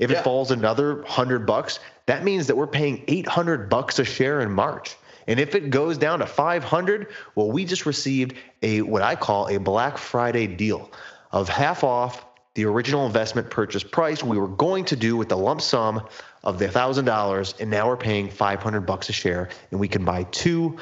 If 0.00 0.10
Yeah. 0.10 0.18
it 0.18 0.24
falls 0.24 0.50
another 0.50 1.04
hundred 1.06 1.46
bucks, 1.46 1.78
that 2.06 2.24
means 2.24 2.48
that 2.48 2.56
we're 2.56 2.66
paying 2.66 3.04
800 3.06 3.68
bucks 3.68 4.00
a 4.00 4.04
share 4.04 4.40
in 4.40 4.50
March. 4.50 4.96
And 5.26 5.40
if 5.40 5.54
it 5.54 5.70
goes 5.70 5.98
down 5.98 6.20
to 6.20 6.26
500, 6.26 7.08
well, 7.34 7.50
we 7.50 7.64
just 7.64 7.86
received 7.86 8.34
a 8.62 8.82
what 8.82 9.02
I 9.02 9.14
call 9.14 9.48
a 9.48 9.58
Black 9.58 9.98
Friday 9.98 10.46
deal 10.46 10.90
of 11.32 11.48
half 11.48 11.84
off 11.84 12.24
the 12.54 12.64
original 12.64 13.06
investment 13.06 13.48
purchase 13.48 13.84
price 13.84 14.24
we 14.24 14.36
were 14.36 14.48
going 14.48 14.84
to 14.86 14.96
do 14.96 15.16
with 15.16 15.28
the 15.28 15.36
lump 15.36 15.60
sum 15.60 16.06
of 16.42 16.58
the 16.58 16.68
thousand 16.68 17.04
dollars, 17.04 17.54
and 17.60 17.70
now 17.70 17.86
we're 17.86 17.96
paying 17.96 18.28
500 18.28 18.80
bucks 18.80 19.08
a 19.08 19.12
share, 19.12 19.50
and 19.70 19.78
we 19.78 19.88
can 19.88 20.04
buy 20.04 20.24
two 20.24 20.78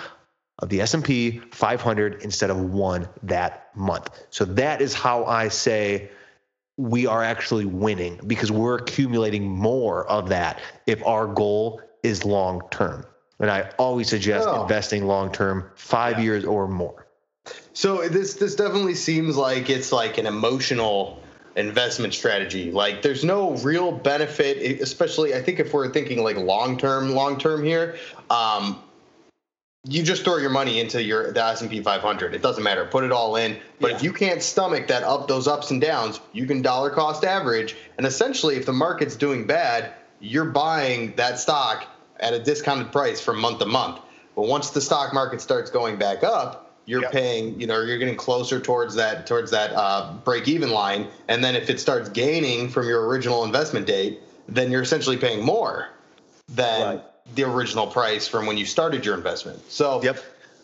of 0.61 0.69
the 0.69 0.81
S&P 0.81 1.39
500 1.53 2.23
instead 2.23 2.51
of 2.51 2.59
one 2.59 3.09
that 3.23 3.71
month. 3.77 4.09
So 4.31 4.45
that 4.45 4.81
is 4.81 4.95
how 4.95 5.25
I 5.25 5.49
say 5.49 6.11
we 6.77 7.07
are 7.07 7.23
actually 7.23 7.65
winning 7.65 8.21
because 8.27 8.51
we're 8.51 8.77
accumulating 8.77 9.49
more 9.49 10.07
of 10.07 10.29
that 10.31 10.61
if 10.87 11.05
our 11.07 11.27
goal 11.27 11.81
is 12.03 12.25
long 12.25 12.63
term. 12.71 13.05
And 13.41 13.51
I 13.51 13.71
always 13.79 14.09
suggest 14.09 14.49
Oh. 14.49 14.63
investing 14.63 15.07
long 15.07 15.31
term, 15.33 15.71
five 15.77 16.19
Yeah. 16.19 16.25
years 16.25 16.45
or 16.45 16.67
more. 16.67 17.07
So 17.73 18.09
this 18.09 18.35
this 18.35 18.55
definitely 18.55 18.95
seems 18.95 19.37
like 19.37 19.71
it's 19.71 19.93
like 19.93 20.19
an 20.19 20.27
emotional 20.27 21.19
investment 21.57 22.15
strategy. 22.15 22.71
Like 22.73 23.03
there's 23.03 23.25
no 23.25 23.53
real 23.53 23.93
benefit, 23.93 24.81
especially 24.81 25.35
I 25.35 25.43
think 25.43 25.61
if 25.61 25.73
we're 25.73 25.89
thinking 25.91 26.23
like 26.23 26.37
long 26.37 26.77
term, 26.77 27.15
long 27.15 27.39
term 27.39 27.65
here. 27.65 27.97
Um, 28.31 28.83
you 29.85 30.03
just 30.03 30.25
throw 30.25 30.37
your 30.37 30.51
money 30.51 30.81
into 30.81 31.03
your 31.03 31.33
the 31.33 31.43
S 31.43 31.63
and 31.63 31.71
P 31.71 31.81
500. 31.81 32.35
It 32.35 32.43
doesn't 32.43 32.63
matter. 32.63 32.85
Put 32.85 33.05
it 33.05 33.13
all 33.13 33.37
in. 33.37 33.57
But 33.81 33.93
if 33.93 34.03
you 34.03 34.13
can't 34.13 34.43
stomach 34.43 34.89
that 34.89 35.05
up 35.05 35.29
those 35.29 35.47
ups 35.47 35.71
and 35.71 35.81
downs, 35.81 36.21
you 36.33 36.47
can 36.47 36.61
dollar 36.61 36.91
cost 36.91 37.25
average. 37.25 37.77
And 37.97 38.07
essentially, 38.07 38.57
if 38.57 38.67
the 38.67 38.73
market's 38.73 39.17
doing 39.17 39.47
bad, 39.47 39.93
you're 40.21 40.47
buying 40.47 41.15
that 41.17 41.39
stock 41.39 41.87
at 42.21 42.33
a 42.35 42.39
discounted 42.39 42.93
price 42.93 43.21
from 43.21 43.39
month 43.41 43.59
to 43.61 43.67
month. 43.67 44.01
But 44.37 44.47
once 44.47 44.71
the 44.71 44.81
stock 44.81 45.13
market 45.13 45.41
starts 45.41 45.71
going 45.71 45.97
back 45.97 46.23
up, 46.23 46.65
you're 46.87 47.03
Yep. 47.03 47.13
paying. 47.13 47.61
You 47.61 47.67
know, 47.67 47.81
you're 47.83 47.99
getting 47.99 48.17
closer 48.17 48.61
towards 48.61 48.95
that 48.95 49.27
towards 49.27 49.51
that 49.51 49.73
uh, 49.75 50.13
break 50.25 50.49
even 50.49 50.71
line. 50.71 51.07
And 51.29 51.45
then 51.45 51.55
if 51.55 51.69
it 51.69 51.81
starts 51.81 52.09
gaining 52.09 52.69
from 52.71 52.87
your 52.87 53.07
original 53.07 53.45
investment 53.45 53.87
date, 53.87 54.21
then 54.49 54.71
you're 54.71 54.83
essentially 54.83 55.17
paying 55.19 55.45
more 55.45 55.89
than 56.49 56.97
Right. 56.97 57.05
the 57.35 57.43
original 57.45 57.87
price 57.87 58.27
from 58.27 58.47
when 58.47 58.57
you 58.57 58.65
started 58.65 59.05
your 59.05 59.15
investment. 59.17 59.61
So 59.71 60.03
Yep. 60.03 60.19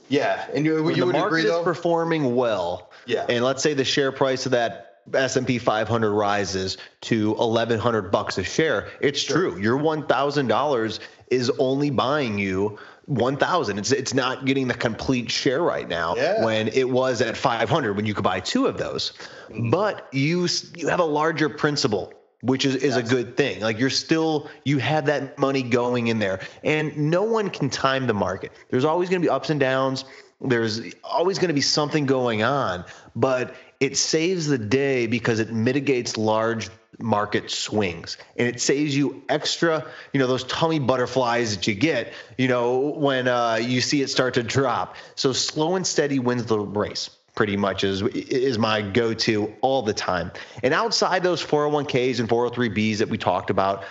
yeah, 0.09 0.47
and 0.55 0.65
you, 0.65 0.77
you 0.89 0.95
the 0.97 1.07
would 1.07 1.13
market 1.13 1.27
agree 1.27 1.43
is 1.43 1.51
though. 1.51 1.63
performing 1.63 2.35
well, 2.35 2.91
Yeah. 3.07 3.27
and 3.29 3.45
let's 3.45 3.63
say 3.63 3.75
the 3.75 3.85
share 3.85 4.11
price 4.13 4.47
of 4.47 4.53
that 4.53 4.94
S&P 5.13 5.59
500 5.59 6.11
rises 6.13 6.79
to 7.03 7.33
1100 7.33 8.11
bucks 8.11 8.39
a 8.39 8.45
share, 8.45 8.89
it's 9.01 9.23
true. 9.23 9.59
Your 9.59 9.79
$1,000 9.79 10.99
is 11.31 11.51
only 11.59 11.91
buying 11.91 12.39
you 12.39 12.79
1000 13.07 13.79
it's 13.79 13.93
it's 13.93 14.15
not 14.15 14.47
getting 14.47 14.67
the 14.67 14.73
complete 14.75 15.31
share 15.31 15.63
right 15.63 15.89
now 15.89 16.17
Yeah. 16.17 16.43
when 16.43 16.69
it 16.69 16.89
was 16.89 17.21
at 17.21 17.37
500 17.37 17.97
when 17.97 18.07
you 18.07 18.15
could 18.15 18.25
buy 18.25 18.41
two 18.41 18.67
of 18.67 18.79
those. 18.79 19.13
Mm-hmm. 19.51 19.69
But 19.71 20.09
you 20.13 20.49
you 20.75 20.89
have 20.89 21.01
a 21.01 21.05
larger 21.05 21.51
principal 21.51 22.15
which 22.45 22.67
is, 22.67 22.77
is 22.77 22.97
a 22.97 23.03
good 23.03 23.39
thing. 23.39 23.61
Like 23.61 23.79
you're 23.79 23.89
still 23.91 24.51
you 24.65 24.77
have 24.79 25.07
that 25.07 25.39
money 25.39 25.63
going 25.63 26.09
in 26.09 26.19
there. 26.19 26.41
And 26.63 26.95
no 26.97 27.23
one 27.23 27.49
can 27.49 27.71
time 27.71 28.07
the 28.07 28.15
market. 28.15 28.53
There's 28.69 28.85
always 28.85 29.09
going 29.09 29.23
to 29.23 29.27
be 29.27 29.31
ups 29.31 29.49
and 29.49 29.59
downs. 29.59 30.05
There's 30.43 30.81
always 31.03 31.39
going 31.39 31.49
to 31.49 31.55
be 31.55 31.63
something 31.63 32.05
going 32.05 32.43
on. 32.43 32.85
But 33.17 33.55
it 33.85 33.99
saves 33.99 34.47
the 34.47 34.57
day 34.57 35.07
because 35.07 35.41
it 35.41 35.53
mitigates 35.53 36.17
large 36.17 36.71
market 36.99 37.51
swings. 37.51 38.17
And 38.39 38.49
it 38.49 38.61
saves 38.61 38.97
you 38.97 39.23
extra 39.29 39.87
you 40.13 40.21
know 40.21 40.27
those 40.27 40.45
tummy 40.45 40.79
butterflies 40.79 41.55
that 41.55 41.67
you 41.67 41.75
get 41.75 42.13
you 42.39 42.49
know 42.49 42.79
when 42.79 43.29
uh, 43.29 43.57
you 43.61 43.81
see 43.83 44.01
it 44.01 44.09
start 44.09 44.35
to 44.35 44.43
drop. 44.43 44.97
So 45.17 45.33
slow 45.33 45.77
and 45.77 45.87
steady 45.87 46.19
wins 46.19 46.47
the 46.47 46.59
race 46.59 47.11
pretty 47.35 47.57
much 47.57 47.85
is 47.85 48.01
is 48.03 48.59
my 48.59 48.81
go-to 48.81 49.55
all 49.61 49.83
the 49.83 49.93
time. 49.93 50.31
And 50.63 50.73
outside 50.73 51.23
those 51.23 51.45
401ks 51.45 52.21
and 52.21 52.29
403bs 52.29 52.99
that 52.99 53.09
we 53.11 53.19
talked 53.19 53.51
about 53.51 53.85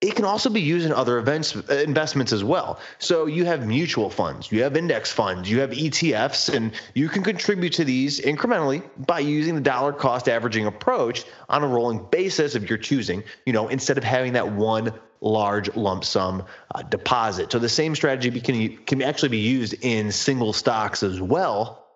it 0.00 0.16
can 0.16 0.24
also 0.24 0.48
be 0.48 0.62
used 0.62 0.86
in 0.86 0.92
other 0.92 1.18
events 1.18 1.54
investments 1.54 2.32
as 2.32 2.42
well. 2.42 2.80
So 2.98 3.26
you 3.26 3.44
have 3.44 3.66
mutual 3.66 4.08
funds, 4.08 4.50
you 4.50 4.62
have 4.62 4.76
index 4.76 5.12
funds, 5.12 5.50
you 5.50 5.60
have 5.60 5.70
ETFs, 5.70 6.52
and 6.54 6.72
you 6.94 7.08
can 7.08 7.22
contribute 7.22 7.74
to 7.74 7.84
these 7.84 8.18
incrementally 8.20 8.82
by 9.06 9.18
using 9.18 9.54
the 9.54 9.60
dollar 9.60 9.92
cost 9.92 10.28
averaging 10.28 10.66
approach 10.66 11.24
on 11.50 11.62
a 11.62 11.66
rolling 11.66 12.06
basis 12.10 12.54
of 12.54 12.68
your 12.68 12.78
choosing. 12.78 13.22
You 13.44 13.52
know, 13.52 13.68
instead 13.68 13.98
of 13.98 14.04
having 14.04 14.32
that 14.32 14.50
one 14.50 14.92
large 15.20 15.74
lump 15.76 16.02
sum 16.02 16.44
uh, 16.74 16.80
deposit. 16.82 17.52
So 17.52 17.58
the 17.58 17.68
same 17.68 17.94
strategy 17.94 18.40
can 18.40 18.76
can 18.84 19.02
actually 19.02 19.28
be 19.28 19.38
used 19.38 19.74
in 19.82 20.10
single 20.12 20.54
stocks 20.54 21.02
as 21.02 21.20
well. 21.20 21.86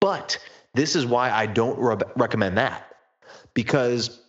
But 0.00 0.38
this 0.74 0.94
is 0.94 1.06
why 1.06 1.30
I 1.30 1.46
don't 1.46 1.78
re- 1.78 1.96
recommend 2.16 2.58
that 2.58 2.94
because 3.54 4.20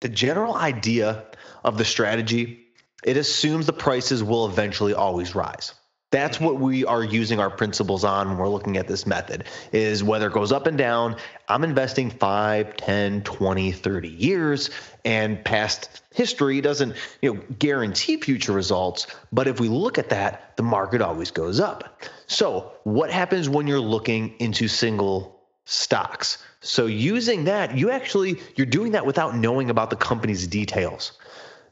the 0.00 0.08
general 0.08 0.54
idea 0.54 1.24
of 1.64 1.78
the 1.78 1.84
strategy 1.84 2.58
it 3.04 3.16
assumes 3.16 3.66
the 3.66 3.72
prices 3.72 4.22
will 4.22 4.46
eventually 4.46 4.94
always 4.94 5.34
rise 5.34 5.74
that's 6.10 6.38
what 6.38 6.60
we 6.60 6.84
are 6.84 7.02
using 7.02 7.40
our 7.40 7.48
principles 7.48 8.04
on 8.04 8.28
when 8.28 8.36
we're 8.36 8.48
looking 8.48 8.76
at 8.76 8.86
this 8.86 9.06
method 9.06 9.44
is 9.72 10.04
whether 10.04 10.26
it 10.26 10.32
goes 10.32 10.52
up 10.52 10.66
and 10.66 10.78
down 10.78 11.16
i'm 11.48 11.64
investing 11.64 12.10
5 12.10 12.76
10 12.76 13.22
20 13.22 13.72
30 13.72 14.08
years 14.08 14.70
and 15.04 15.44
past 15.44 16.02
history 16.14 16.60
doesn't 16.60 16.94
you 17.20 17.34
know 17.34 17.40
guarantee 17.58 18.20
future 18.20 18.52
results 18.52 19.06
but 19.32 19.48
if 19.48 19.58
we 19.58 19.68
look 19.68 19.98
at 19.98 20.10
that 20.10 20.56
the 20.56 20.62
market 20.62 21.00
always 21.00 21.30
goes 21.30 21.60
up 21.60 22.02
so 22.26 22.72
what 22.84 23.10
happens 23.10 23.48
when 23.48 23.66
you're 23.66 23.80
looking 23.80 24.34
into 24.38 24.68
single 24.68 25.42
stocks. 25.64 26.38
So 26.60 26.86
using 26.86 27.44
that, 27.44 27.76
you 27.76 27.90
actually 27.90 28.40
you're 28.56 28.66
doing 28.66 28.92
that 28.92 29.06
without 29.06 29.36
knowing 29.36 29.70
about 29.70 29.90
the 29.90 29.96
company's 29.96 30.46
details. 30.46 31.12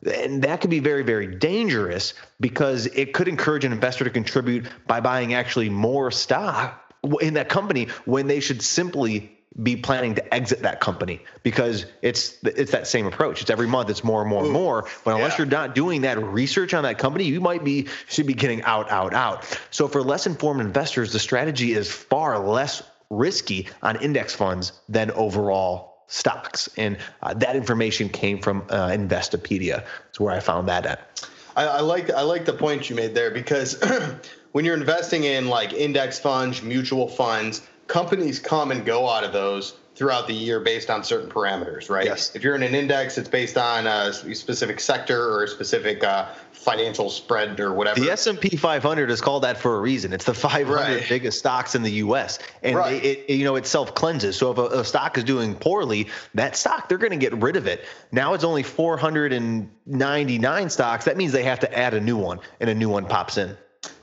And 0.04 0.42
that 0.42 0.60
could 0.60 0.70
be 0.70 0.80
very, 0.80 1.02
very 1.02 1.26
dangerous 1.26 2.14
because 2.40 2.86
it 2.86 3.12
could 3.12 3.28
encourage 3.28 3.64
an 3.64 3.72
investor 3.72 4.04
to 4.04 4.10
contribute 4.10 4.66
by 4.86 5.00
buying 5.00 5.34
actually 5.34 5.68
more 5.68 6.10
stock 6.10 6.94
in 7.20 7.34
that 7.34 7.48
company 7.48 7.88
when 8.04 8.26
they 8.26 8.40
should 8.40 8.62
simply 8.62 9.36
be 9.62 9.76
planning 9.76 10.14
to 10.14 10.34
exit 10.34 10.60
that 10.62 10.80
company 10.80 11.20
because 11.42 11.84
it's 12.02 12.36
it's 12.44 12.70
that 12.70 12.86
same 12.86 13.06
approach. 13.06 13.42
It's 13.42 13.50
every 13.50 13.66
month 13.66 13.90
it's 13.90 14.04
more 14.04 14.20
and 14.20 14.30
more 14.30 14.44
and 14.44 14.52
more. 14.52 14.86
But 15.04 15.16
unless 15.16 15.32
Yeah. 15.32 15.38
you're 15.38 15.46
not 15.48 15.74
doing 15.74 16.02
that 16.02 16.22
research 16.22 16.72
on 16.72 16.84
that 16.84 16.98
company, 16.98 17.24
you 17.24 17.40
might 17.40 17.64
be 17.64 17.88
should 18.08 18.26
be 18.26 18.34
getting 18.34 18.62
out, 18.62 18.90
out, 18.90 19.12
out. 19.12 19.44
So 19.70 19.88
for 19.88 20.02
less 20.02 20.26
informed 20.26 20.60
investors, 20.60 21.12
the 21.12 21.18
strategy 21.18 21.72
is 21.72 21.90
far 21.90 22.38
less 22.38 22.82
risky 23.10 23.68
on 23.82 23.96
index 23.96 24.34
funds 24.34 24.72
than 24.88 25.10
overall 25.10 25.89
stocks. 26.10 26.68
And 26.76 26.98
uh, 27.22 27.32
that 27.34 27.56
information 27.56 28.08
came 28.08 28.42
from 28.42 28.62
uh, 28.68 28.88
Investopedia. 28.88 29.84
It's 30.10 30.20
where 30.20 30.34
I 30.34 30.40
found 30.40 30.68
that 30.68 30.84
at. 30.84 31.28
I, 31.56 31.64
I 31.66 31.80
like 31.80 32.10
I 32.10 32.22
like 32.22 32.44
the 32.44 32.52
point 32.52 32.90
you 32.90 32.96
made 32.96 33.14
there 33.14 33.30
because 33.30 33.82
when 34.52 34.64
you're 34.64 34.76
investing 34.76 35.24
in 35.24 35.48
like 35.48 35.72
index 35.72 36.18
funds, 36.18 36.62
mutual 36.62 37.08
funds, 37.08 37.62
companies 37.86 38.38
come 38.38 38.70
and 38.70 38.84
go 38.84 39.08
out 39.08 39.24
of 39.24 39.32
those 39.32 39.74
throughout 40.00 40.26
the 40.26 40.32
year 40.32 40.58
based 40.60 40.88
on 40.88 41.04
certain 41.04 41.28
parameters, 41.28 41.90
right? 41.90 42.06
Yes. 42.06 42.34
If 42.34 42.42
you're 42.42 42.54
in 42.54 42.62
an 42.62 42.74
index, 42.74 43.18
it's 43.18 43.28
based 43.28 43.58
on 43.58 43.86
a 43.86 44.14
specific 44.14 44.80
sector 44.80 45.30
or 45.30 45.44
a 45.44 45.48
specific 45.48 46.02
uh, 46.02 46.24
financial 46.52 47.10
spread 47.10 47.60
or 47.60 47.74
whatever. 47.74 48.00
The 48.00 48.10
S&P 48.10 48.56
500 48.56 49.10
is 49.10 49.20
called 49.20 49.44
that 49.44 49.58
for 49.58 49.76
a 49.76 49.80
reason. 49.82 50.14
It's 50.14 50.24
the 50.24 50.32
500 50.32 50.74
Right. 50.74 51.06
biggest 51.06 51.38
stocks 51.38 51.74
in 51.74 51.82
the 51.82 51.92
U.S. 52.04 52.38
and 52.62 52.76
Right. 52.76 52.94
it, 53.04 53.26
it 53.28 53.34
you 53.34 53.44
know 53.44 53.56
it 53.56 53.66
self 53.66 53.94
cleanses. 53.94 54.38
So 54.38 54.50
if 54.50 54.56
a, 54.56 54.80
a 54.80 54.84
stock 54.86 55.18
is 55.18 55.24
doing 55.24 55.54
poorly, 55.54 56.08
that 56.32 56.56
stock 56.56 56.88
they're 56.88 56.96
going 56.96 57.10
to 57.10 57.18
get 57.18 57.34
rid 57.34 57.56
of 57.56 57.66
it. 57.66 57.84
Now 58.10 58.32
it's 58.32 58.44
only 58.44 58.62
499 58.62 60.70
stocks. 60.70 61.04
That 61.04 61.18
means 61.18 61.32
they 61.32 61.44
have 61.44 61.60
to 61.60 61.78
add 61.78 61.92
a 61.92 62.00
new 62.00 62.16
one, 62.16 62.40
and 62.58 62.70
a 62.70 62.74
new 62.74 62.88
one 62.88 63.04
pops 63.04 63.36
in. 63.36 63.54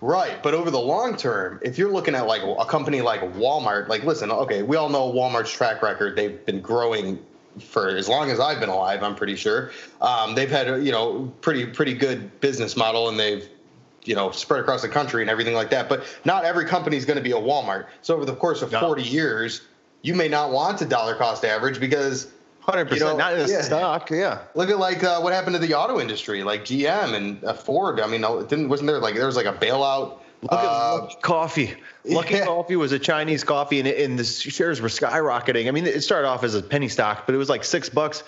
Right, 0.01 0.41
but 0.43 0.53
over 0.53 0.69
the 0.69 0.79
long 0.79 1.17
term, 1.17 1.59
if 1.63 1.77
you're 1.77 1.91
looking 1.91 2.13
at 2.13 2.27
like 2.27 2.41
a 2.43 2.65
company 2.65 3.01
like 3.01 3.21
Walmart, 3.33 3.87
like 3.87 4.03
listen, 4.03 4.31
okay, 4.31 4.61
we 4.61 4.75
all 4.75 4.89
know 4.89 5.11
Walmart's 5.11 5.51
track 5.51 5.81
record. 5.81 6.15
They've 6.15 6.43
been 6.45 6.61
growing 6.61 7.23
for 7.59 7.89
as 7.89 8.07
long 8.07 8.29
as 8.29 8.39
I've 8.39 8.59
been 8.59 8.69
alive. 8.69 9.01
I'm 9.01 9.15
pretty 9.15 9.35
sure 9.35 9.71
um, 10.01 10.35
they've 10.35 10.49
had 10.49 10.69
a, 10.69 10.79
you 10.79 10.91
know 10.91 11.31
pretty 11.41 11.65
pretty 11.65 11.93
good 11.93 12.39
business 12.41 12.77
model, 12.77 13.09
and 13.09 13.19
they've 13.19 13.49
you 14.03 14.13
know 14.13 14.29
spread 14.31 14.61
across 14.61 14.83
the 14.83 14.89
country 14.89 15.21
and 15.21 15.29
everything 15.31 15.55
like 15.55 15.71
that. 15.71 15.89
But 15.89 16.05
not 16.25 16.45
every 16.45 16.65
company 16.65 16.97
is 16.97 17.05
going 17.05 17.17
to 17.17 17.23
be 17.23 17.31
a 17.31 17.35
Walmart. 17.35 17.87
So 18.03 18.15
over 18.15 18.25
the 18.25 18.35
course 18.35 18.61
of 18.61 18.71
No. 18.71 18.79
40 18.79 19.01
years, 19.01 19.61
you 20.03 20.13
may 20.13 20.27
not 20.27 20.51
want 20.51 20.77
to 20.79 20.85
dollar 20.85 21.15
cost 21.15 21.43
average 21.43 21.79
because 21.79 22.31
100 22.67 22.93
You 22.93 22.99
know, 22.99 23.15
percent, 23.15 23.17
not 23.17 23.33
in 23.33 23.39
a 23.39 23.47
yeah. 23.49 23.61
stock. 23.61 24.11
Yeah. 24.11 24.39
Look 24.53 24.69
at 24.69 24.77
like 24.77 25.01
uh, 25.01 25.21
what 25.21 25.31
happened 25.31 25.55
to 25.55 25.59
the 25.59 25.73
auto 25.73 26.01
industry, 26.01 26.43
like 26.43 26.65
GM 26.65 27.13
and 27.13 27.41
uh, 27.45 27.53
Ford. 27.53 28.01
I 28.01 28.07
mean, 28.07 28.25
it 28.25 28.49
didn't 28.49 28.67
wasn't 28.67 28.87
there 28.87 28.99
like 28.99 29.15
there 29.15 29.25
was 29.25 29.37
like 29.37 29.45
a 29.45 29.53
bailout? 29.53 30.19
Look 30.41 30.51
at 30.51 30.59
uh, 30.59 31.07
Luckin 31.07 31.21
Coffee. 31.21 31.75
Luckin 32.05 32.31
yeah. 32.31 32.45
Coffee 32.45 32.75
was 32.75 32.91
a 32.91 32.99
Chinese 32.99 33.45
coffee, 33.45 33.79
and, 33.79 33.87
and 33.87 34.19
the 34.19 34.25
shares 34.25 34.81
were 34.81 34.89
skyrocketing. 34.89 35.69
I 35.69 35.71
mean, 35.71 35.85
it 35.85 36.01
started 36.01 36.27
off 36.27 36.43
as 36.43 36.55
a 36.55 36.61
penny 36.61 36.89
stock, 36.89 37.25
but 37.25 37.33
it 37.33 37.37
was 37.37 37.47
like 37.47 37.63
six 37.63 37.87
bucks, 37.87 38.23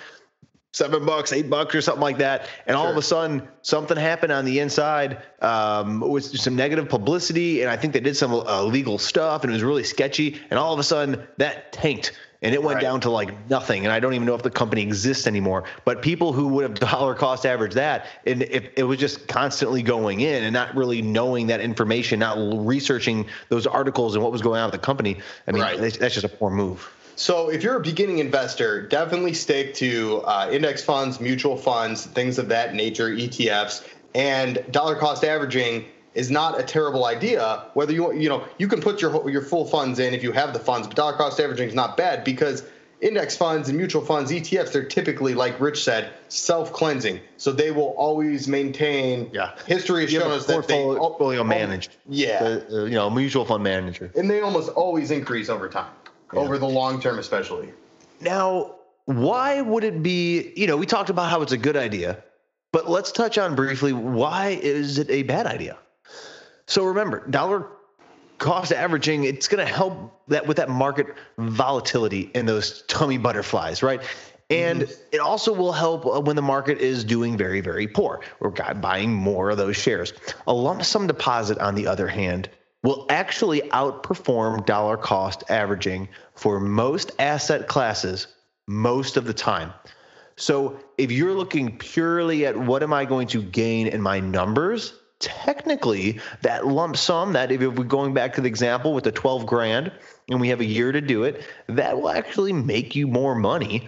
seven 0.71 1.05
bucks, 1.05 1.33
eight 1.33 1.49
bucks, 1.49 1.75
or 1.75 1.81
something 1.81 2.01
like 2.01 2.19
that. 2.19 2.47
And 2.65 2.77
all 2.77 2.87
of 2.87 2.95
a 2.95 3.01
sudden, 3.01 3.45
something 3.61 3.97
happened 3.97 4.31
on 4.31 4.45
the 4.45 4.59
inside 4.59 5.21
um, 5.41 5.99
with 5.99 6.23
some 6.39 6.55
negative 6.55 6.87
publicity, 6.87 7.61
and 7.61 7.69
I 7.69 7.75
think 7.75 7.91
they 7.91 7.99
did 7.99 8.15
some 8.15 8.33
uh, 8.33 8.61
illegal 8.61 8.97
stuff, 8.99 9.43
and 9.43 9.51
it 9.51 9.53
was 9.53 9.63
really 9.63 9.83
sketchy. 9.83 10.39
And 10.49 10.57
all 10.57 10.73
of 10.73 10.79
a 10.79 10.83
sudden, 10.83 11.27
that 11.37 11.73
tanked. 11.73 12.13
And 12.41 12.55
it 12.55 12.63
went 12.63 12.75
Right. 12.75 12.81
down 12.83 13.01
to 13.01 13.09
like 13.09 13.49
nothing, 13.49 13.83
and 13.83 13.91
I 13.91 13.99
don't 13.99 14.13
even 14.13 14.25
know 14.25 14.35
if 14.35 14.43
the 14.43 14.49
company 14.49 14.81
exists 14.81 15.27
anymore. 15.27 15.65
But 15.83 16.01
people 16.01 16.31
who 16.31 16.47
would 16.49 16.63
have 16.63 16.73
dollar 16.79 17.13
cost 17.13 17.45
averaged 17.45 17.75
that, 17.75 18.05
and 18.25 18.43
if 18.43 18.69
it 18.77 18.83
was 18.83 18.97
just 18.97 19.27
constantly 19.27 19.83
going 19.83 20.21
in 20.21 20.43
and 20.43 20.53
not 20.53 20.73
really 20.75 21.01
knowing 21.01 21.47
that 21.47 21.59
information, 21.59 22.19
not 22.19 22.37
researching 22.65 23.25
those 23.49 23.67
articles 23.67 24.15
and 24.15 24.23
what 24.23 24.31
was 24.31 24.41
going 24.41 24.61
on 24.61 24.71
with 24.71 24.79
the 24.79 24.85
company, 24.85 25.19
I 25.47 25.51
mean, 25.51 25.63
Right. 25.63 25.79
that's, 25.79 25.97
that's 25.97 26.13
just 26.13 26.25
a 26.25 26.29
poor 26.29 26.49
move. 26.49 26.89
So, 27.17 27.49
if 27.49 27.61
you're 27.63 27.75
a 27.75 27.81
beginning 27.81 28.19
investor, 28.19 28.87
definitely 28.87 29.33
stick 29.33 29.73
to 29.75 30.21
uh, 30.25 30.49
index 30.49 30.81
funds, 30.81 31.19
mutual 31.19 31.57
funds, 31.57 32.05
things 32.05 32.37
of 32.39 32.47
that 32.47 32.73
nature, 32.73 33.09
ETFs, 33.09 33.85
and 34.15 34.63
dollar 34.71 34.95
cost 34.95 35.25
averaging 35.25 35.83
is 36.19 36.29
not 36.29 36.59
a 36.59 36.63
terrible 36.63 37.05
idea. 37.05 37.63
Whether 37.73 37.93
you 37.93 38.13
you 38.13 38.29
know 38.29 38.45
you 38.57 38.67
can 38.67 38.81
put 38.81 39.01
your 39.01 39.29
your 39.29 39.41
full 39.41 39.65
funds 39.65 39.99
in 39.99 40.13
if 40.13 40.21
you 40.21 40.31
have 40.33 40.53
the 40.53 40.59
funds, 40.59 40.87
but 40.87 40.97
dollar 40.97 41.13
cost 41.13 41.39
averaging 41.39 41.69
is 41.69 41.73
not 41.73 41.95
bad 41.95 42.23
because 42.23 42.63
index 43.01 43.37
funds 43.37 43.69
and 43.69 43.77
mutual 43.77 44.03
funds, 44.03 44.29
ETFs, 44.29 44.73
they're 44.73 44.83
typically, 44.83 45.33
like 45.33 45.59
Rich 45.59 45.83
said, 45.83 46.11
self 46.27 46.73
cleansing. 46.73 47.21
So 47.37 47.51
they 47.51 47.71
will 47.71 47.93
always 47.97 48.47
maintain. 48.47 49.29
Yeah. 49.33 49.55
History 49.65 50.01
has 50.01 50.13
You 50.13 50.19
shown 50.19 50.31
us 50.31 50.45
that 50.47 50.67
they 50.67 50.83
portfolio 50.83 51.43
managed. 51.43 51.95
Yeah. 52.07 52.43
The, 52.43 52.81
uh, 52.81 52.85
you 52.85 52.95
know, 52.95 53.09
mutual 53.09 53.45
fund 53.45 53.63
manager. 53.63 54.11
and 54.15 54.29
they 54.29 54.41
almost 54.41 54.69
always 54.69 55.11
increase 55.11 55.49
over 55.49 55.69
time, 55.69 55.91
over 56.33 56.57
the 56.57 56.67
long 56.67 57.01
term, 57.01 57.19
especially. 57.19 57.69
Now, 58.21 58.75
why 59.05 59.61
would 59.61 59.83
it 59.85 60.03
be? 60.03 60.53
You 60.55 60.67
know, 60.67 60.77
we 60.77 60.85
talked 60.85 61.09
about 61.09 61.29
how 61.29 61.41
it's 61.41 61.53
a 61.53 61.57
good 61.57 61.77
idea, 61.77 62.21
but 62.73 62.89
let's 62.89 63.11
touch 63.11 63.37
on 63.37 63.55
briefly 63.55 63.93
why 63.93 64.59
is 64.61 64.99
it 64.99 65.09
a 65.09 65.23
bad 65.23 65.47
idea? 65.47 65.77
So 66.69 66.85
remember, 66.85 67.27
dollar 67.27 67.65
cost 68.37 68.71
averaging, 68.71 69.23
it's 69.23 69.47
going 69.47 69.65
to 69.65 69.71
help 69.71 70.21
that 70.27 70.45
with 70.45 70.57
that 70.57 70.69
market 70.69 71.07
volatility 71.39 72.29
and 72.35 72.47
those 72.47 72.83
tummy 72.83 73.17
butterflies, 73.17 73.81
right? 73.81 74.01
And 74.51 74.83
it 75.11 75.19
also 75.19 75.51
will 75.51 75.71
help 75.71 76.05
uh, 76.05 76.21
when 76.21 76.35
the 76.35 76.43
market 76.43 76.77
is 76.77 77.03
doing 77.03 77.35
very, 77.37 77.59
very 77.59 77.87
poor. 77.87 78.21
We're 78.39 78.51
buying 78.51 79.11
more 79.11 79.49
of 79.49 79.57
those 79.57 79.77
shares. 79.77 80.13
A 80.45 80.53
lump 80.53 80.83
sum 80.83 81.07
deposit, 81.07 81.57
on 81.57 81.73
the 81.73 81.87
other 81.87 82.07
hand, 82.07 82.49
will 82.83 83.07
actually 83.09 83.61
outperform 83.71 84.63
dollar 84.67 84.95
cost 84.95 85.43
averaging 85.49 86.07
for 86.35 86.59
most 86.59 87.11
asset 87.17 87.67
classes 87.67 88.27
most 88.67 89.17
of 89.17 89.25
the 89.25 89.33
time. 89.33 89.73
So 90.35 90.79
if 90.99 91.11
you're 91.11 91.33
looking 91.33 91.79
purely 91.79 92.45
at 92.45 92.55
what 92.55 92.83
am 92.83 92.93
I 92.93 93.05
going 93.05 93.27
to 93.29 93.41
gain 93.41 93.87
in 93.87 94.01
my 94.03 94.19
numbers, 94.19 94.93
technically 95.19 96.19
that 96.41 96.67
lump 96.67 96.97
sum, 96.97 97.33
that 97.33 97.51
if 97.51 97.61
we're 97.61 97.83
going 97.83 98.13
back 98.13 98.33
to 98.35 98.41
the 98.41 98.47
example 98.47 98.93
with 98.93 99.03
the 99.03 99.11
12 99.11 99.45
grand 99.45 99.91
and 100.29 100.39
we 100.39 100.49
have 100.49 100.61
a 100.61 100.65
year 100.65 100.91
to 100.91 101.01
do 101.01 101.23
it, 101.23 101.43
that 101.67 101.99
will 101.99 102.09
actually 102.09 102.53
make 102.53 102.95
you 102.95 103.07
more 103.07 103.35
money. 103.35 103.87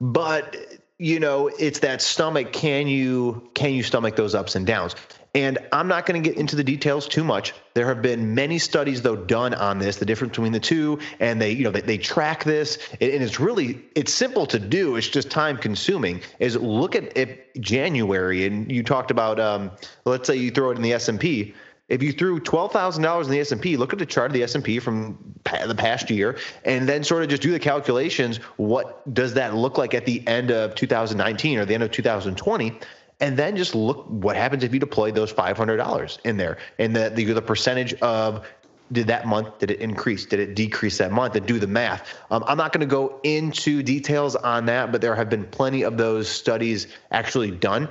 But 0.00 0.56
you 0.98 1.18
know, 1.18 1.48
it's 1.58 1.80
that 1.80 2.00
stomach. 2.00 2.52
Can 2.52 2.86
you 2.86 3.50
can 3.54 3.72
you 3.72 3.82
stomach 3.82 4.14
those 4.14 4.34
ups 4.34 4.54
and 4.54 4.66
downs? 4.66 4.94
And 5.34 5.58
I'm 5.72 5.88
not 5.88 6.04
going 6.04 6.22
to 6.22 6.28
get 6.28 6.38
into 6.38 6.56
the 6.56 6.64
details 6.64 7.08
too 7.08 7.24
much. 7.24 7.54
There 7.72 7.86
have 7.86 8.02
been 8.02 8.34
many 8.34 8.58
studies 8.58 9.00
though 9.00 9.16
done 9.16 9.54
on 9.54 9.78
this, 9.78 9.96
the 9.96 10.04
difference 10.04 10.32
between 10.32 10.52
the 10.52 10.60
two, 10.60 10.98
and 11.20 11.40
they 11.40 11.52
you 11.52 11.64
know 11.64 11.70
they, 11.70 11.80
they 11.80 11.96
track 11.96 12.44
this, 12.44 12.76
and 13.00 13.10
it's 13.22 13.40
really 13.40 13.80
it's 13.94 14.12
simple 14.12 14.44
to 14.46 14.58
do. 14.58 14.96
It's 14.96 15.08
just 15.08 15.30
time 15.30 15.56
consuming. 15.56 16.20
Is 16.38 16.56
look 16.56 16.94
at, 16.94 17.16
at 17.16 17.54
January, 17.58 18.44
and 18.44 18.70
you 18.70 18.82
talked 18.82 19.10
about 19.10 19.40
um, 19.40 19.70
let's 20.04 20.26
say 20.26 20.36
you 20.36 20.50
throw 20.50 20.70
it 20.70 20.76
in 20.76 20.82
the 20.82 20.92
S 20.92 21.08
and 21.08 21.18
P. 21.18 21.54
If 21.88 22.02
you 22.02 22.12
threw 22.12 22.38
twelve 22.38 22.72
thousand 22.72 23.02
dollars 23.02 23.26
in 23.26 23.32
the 23.32 23.40
S 23.40 23.52
and 23.52 23.60
P, 23.60 23.78
look 23.78 23.94
at 23.94 23.98
the 23.98 24.06
chart 24.06 24.26
of 24.26 24.34
the 24.34 24.42
S 24.42 24.54
and 24.54 24.62
P 24.62 24.80
from 24.80 25.16
the 25.44 25.74
past 25.74 26.10
year, 26.10 26.36
and 26.66 26.86
then 26.86 27.04
sort 27.04 27.22
of 27.22 27.30
just 27.30 27.40
do 27.40 27.52
the 27.52 27.58
calculations. 27.58 28.36
What 28.58 29.14
does 29.14 29.32
that 29.34 29.54
look 29.54 29.78
like 29.78 29.94
at 29.94 30.04
the 30.04 30.26
end 30.26 30.50
of 30.50 30.74
2019 30.74 31.58
or 31.58 31.64
the 31.64 31.72
end 31.72 31.82
of 31.82 31.90
2020? 31.90 32.78
And 33.22 33.36
then 33.36 33.56
just 33.56 33.74
look 33.74 34.04
what 34.08 34.36
happens 34.36 34.64
if 34.64 34.74
you 34.74 34.80
deploy 34.80 35.12
those 35.12 35.30
five 35.30 35.56
hundred 35.56 35.76
dollars 35.76 36.18
in 36.24 36.36
there, 36.36 36.58
and 36.78 36.94
the, 36.94 37.08
the 37.08 37.24
the 37.24 37.40
percentage 37.40 37.94
of 38.02 38.44
did 38.90 39.06
that 39.06 39.26
month 39.26 39.58
did 39.60 39.70
it 39.70 39.80
increase? 39.80 40.26
Did 40.26 40.40
it 40.40 40.54
decrease 40.54 40.98
that 40.98 41.12
month? 41.12 41.36
And 41.36 41.46
do 41.46 41.58
the 41.58 41.66
math. 41.66 42.12
Um, 42.30 42.44
i'm 42.46 42.58
not 42.58 42.72
going 42.72 42.80
to 42.80 42.86
go 42.86 43.20
into 43.22 43.82
details 43.82 44.36
on 44.36 44.66
that 44.66 44.92
but 44.92 45.00
there 45.00 45.14
have 45.14 45.30
been 45.30 45.46
plenty 45.46 45.82
of 45.82 45.96
those 45.96 46.28
studies 46.28 46.88
actually 47.10 47.52
done 47.52 47.88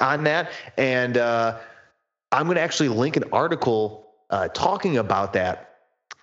on 0.00 0.24
that. 0.24 0.52
And 0.76 1.16
uh, 1.16 1.58
I'm 2.32 2.46
going 2.46 2.56
to 2.56 2.62
actually 2.62 2.88
link 2.88 3.16
an 3.16 3.24
article 3.32 4.08
uh, 4.30 4.48
talking 4.48 4.96
about 4.96 5.34
that. 5.34 5.64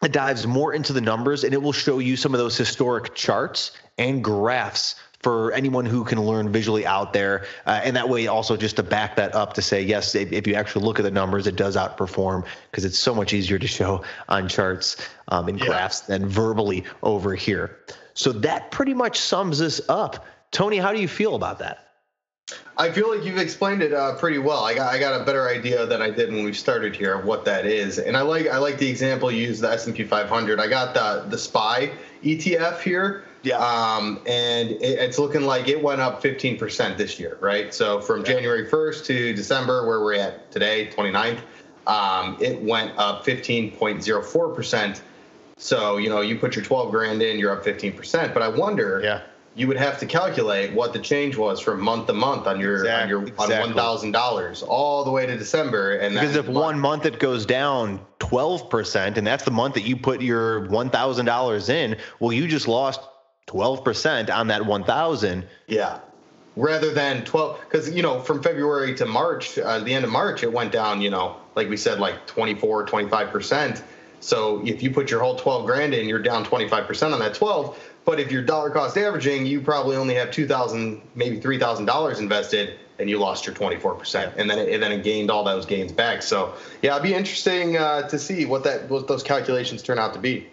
It 0.04 0.12
dives 0.12 0.46
more 0.46 0.74
into 0.74 0.94
the 0.94 1.02
numbers 1.02 1.44
and 1.44 1.54
it 1.54 1.62
will 1.62 1.74
show 1.74 2.00
you 2.00 2.16
some 2.16 2.34
of 2.34 2.38
those 2.38 2.58
historic 2.58 3.16
charts 3.16 3.72
and 3.98 4.24
graphs 4.24 4.96
for 5.26 5.52
anyone 5.54 5.88
who 5.88 6.04
can 6.04 6.22
learn 6.22 6.52
visually 6.52 6.86
out 6.86 7.12
there. 7.12 7.48
Uh, 7.66 7.82
and 7.84 7.96
that 7.96 8.08
way, 8.08 8.28
also 8.28 8.56
just 8.56 8.76
to 8.76 8.84
back 8.84 9.16
that 9.16 9.34
up 9.34 9.54
to 9.54 9.62
say, 9.64 9.82
yes, 9.82 10.14
if, 10.14 10.32
if 10.32 10.46
you 10.46 10.54
actually 10.54 10.86
look 10.86 11.00
at 11.00 11.02
the 11.02 11.10
numbers, 11.10 11.48
it 11.48 11.56
does 11.56 11.76
outperform 11.76 12.46
because 12.70 12.86
it's 12.86 13.00
so 13.00 13.16
much 13.16 13.34
easier 13.34 13.58
to 13.58 13.66
show 13.66 14.04
on 14.30 14.48
charts 14.48 14.98
um, 15.30 15.48
and 15.48 15.60
Yeah. 15.60 15.66
graphs 15.66 16.02
than 16.02 16.28
verbally 16.30 16.84
over 17.02 17.34
here. 17.34 17.80
So 18.14 18.34
that 18.34 18.70
pretty 18.70 18.94
much 18.94 19.20
sums 19.20 19.58
this 19.58 19.82
up. 19.90 20.28
Tony, 20.52 20.78
how 20.78 20.94
do 20.94 21.02
you 21.02 21.08
feel 21.08 21.34
about 21.34 21.58
that? 21.58 21.88
I 22.78 22.92
feel 22.92 23.10
like 23.10 23.26
you've 23.26 23.40
explained 23.40 23.82
it 23.82 23.94
uh, 23.94 24.14
pretty 24.18 24.38
well. 24.38 24.64
I 24.64 24.76
got 24.76 24.94
I 24.94 25.00
got 25.00 25.20
a 25.20 25.26
better 25.26 25.50
idea 25.50 25.88
than 25.88 26.04
I 26.04 26.12
did 26.12 26.32
when 26.32 26.44
we 26.44 26.54
started 26.54 26.96
here 26.96 27.16
of 27.16 27.26
what 27.26 27.46
that 27.46 27.66
is, 27.66 27.98
and 27.98 28.16
I 28.16 28.22
like 28.22 28.46
I 28.46 28.60
like 28.60 28.78
the 28.78 28.88
example 28.88 29.32
you 29.32 29.48
used 29.48 29.64
the 29.64 29.72
S 29.72 29.88
and 29.88 29.96
P 29.96 30.04
500. 30.04 30.60
I 30.60 30.68
got 30.68 30.94
the 30.94 31.26
the 31.28 31.38
SPY 31.38 31.92
ETF 32.24 32.82
here. 32.82 33.24
Yeah. 33.46 33.58
Um, 33.60 34.20
and 34.26 34.72
it, 34.72 34.82
it's 34.82 35.20
looking 35.20 35.44
like 35.44 35.68
it 35.68 35.82
went 35.82 36.02
up 36.02 36.22
15% 36.24 36.98
this 36.98 37.20
year, 37.20 37.38
right? 37.40 37.74
So 37.74 38.02
from 38.02 38.24
January 38.24 38.68
1st 38.68 39.06
to 39.06 39.34
December, 39.34 39.86
where 39.88 40.00
we're 40.02 40.16
at 40.16 40.52
today, 40.52 40.88
29th, 40.88 41.40
um, 41.88 42.38
it 42.42 42.60
went 42.62 42.98
up 42.98 43.24
15.04%. 43.24 45.02
So, 45.58 45.98
you 45.98 46.10
know, 46.10 46.22
you 46.22 46.38
put 46.38 46.56
your 46.56 46.66
12 46.66 46.92
grand 46.92 47.22
in, 47.22 47.38
you're 47.40 47.52
up 47.52 47.64
15%. 47.64 48.34
But 48.34 48.42
I 48.44 48.48
wonder, 48.50 49.00
Yeah. 49.04 49.22
you 49.56 49.68
would 49.68 49.78
have 49.78 50.00
to 50.00 50.06
calculate 50.06 50.74
what 50.74 50.92
the 50.92 51.00
change 51.00 51.38
was 51.38 51.60
from 51.62 51.80
month 51.80 52.08
to 52.08 52.14
month 52.14 52.46
on 52.48 52.60
your 52.60 52.80
on 52.92 53.08
your 53.08 53.22
Exactly. 53.22 53.56
on 53.56 53.62
one 53.62 53.74
thousand 53.74 54.12
dollars 54.12 54.64
all 54.64 55.06
the 55.06 55.12
way 55.12 55.26
to 55.26 55.38
December, 55.38 55.94
and 55.96 56.14
Because 56.16 56.36
if 56.36 56.48
one 56.48 56.78
month 56.78 57.06
it 57.06 57.20
goes 57.20 57.46
down 57.46 58.02
12%, 58.20 59.16
and 59.18 59.26
that's 59.26 59.46
the 59.46 59.52
month 59.52 59.76
that 59.76 59.84
you 59.84 59.96
put 59.96 60.22
your 60.22 60.68
$1,000 60.68 61.70
in, 61.70 61.96
well, 62.20 62.34
you 62.34 62.48
just 62.48 62.68
lost 62.68 63.00
12% 63.48 64.34
on 64.34 64.48
that 64.48 64.66
1,000. 64.66 65.48
yeah, 65.68 66.00
rather 66.56 66.94
than 66.94 67.24
twelve, 67.26 67.60
because 67.62 67.90
you 67.92 68.02
know 68.02 68.20
from 68.22 68.42
February 68.42 68.96
to 68.96 69.06
March, 69.06 69.58
uh, 69.58 69.80
the 69.80 69.94
end 69.94 70.06
of 70.06 70.12
March, 70.12 70.44
it 70.44 70.52
went 70.52 70.72
down, 70.72 71.02
you 71.02 71.10
know, 71.10 71.36
like 71.56 71.70
we 71.70 71.78
said, 71.78 72.00
like 72.00 72.26
24, 72.28 72.86
25 72.86 73.30
percent. 73.30 73.84
So 74.22 74.66
if 74.66 74.82
you 74.82 74.90
put 74.90 75.12
your 75.12 75.20
whole 75.20 75.36
12 75.36 75.66
grand 75.66 75.94
in, 75.94 76.08
you're 76.08 76.20
down 76.20 76.44
25 76.44 76.88
percent 76.88 77.14
on 77.14 77.20
that 77.20 77.36
12. 77.36 77.78
But 78.06 78.20
if 78.20 78.32
you're 78.32 78.44
dollar 78.44 78.70
cost 78.70 78.98
averaging, 78.98 79.46
you 79.46 79.62
probably 79.62 79.96
only 79.96 80.14
have 80.16 80.30
2,000, 80.32 81.02
maybe 81.16 81.40
3,000 81.40 81.86
dollars 81.86 82.20
invested, 82.20 82.78
and 83.00 83.10
you 83.10 83.18
lost 83.20 83.46
your 83.46 83.56
24 83.56 83.96
percent, 83.96 84.34
and 84.38 84.50
then 84.50 84.58
it, 84.60 84.74
and 84.74 84.82
then 84.82 84.92
it 84.92 85.04
gained 85.04 85.30
all 85.30 85.44
those 85.44 85.66
gains 85.66 85.92
back. 85.92 86.22
So 86.22 86.56
yeah, 86.82 86.92
it'd 86.94 87.04
be 87.04 87.14
interesting 87.14 87.78
uh, 87.78 88.08
to 88.08 88.18
see 88.18 88.46
what 88.46 88.64
that 88.64 88.90
what 88.90 89.08
those 89.08 89.24
calculations 89.24 89.84
turn 89.84 90.00
out 90.00 90.14
to 90.14 90.20
be. 90.20 90.48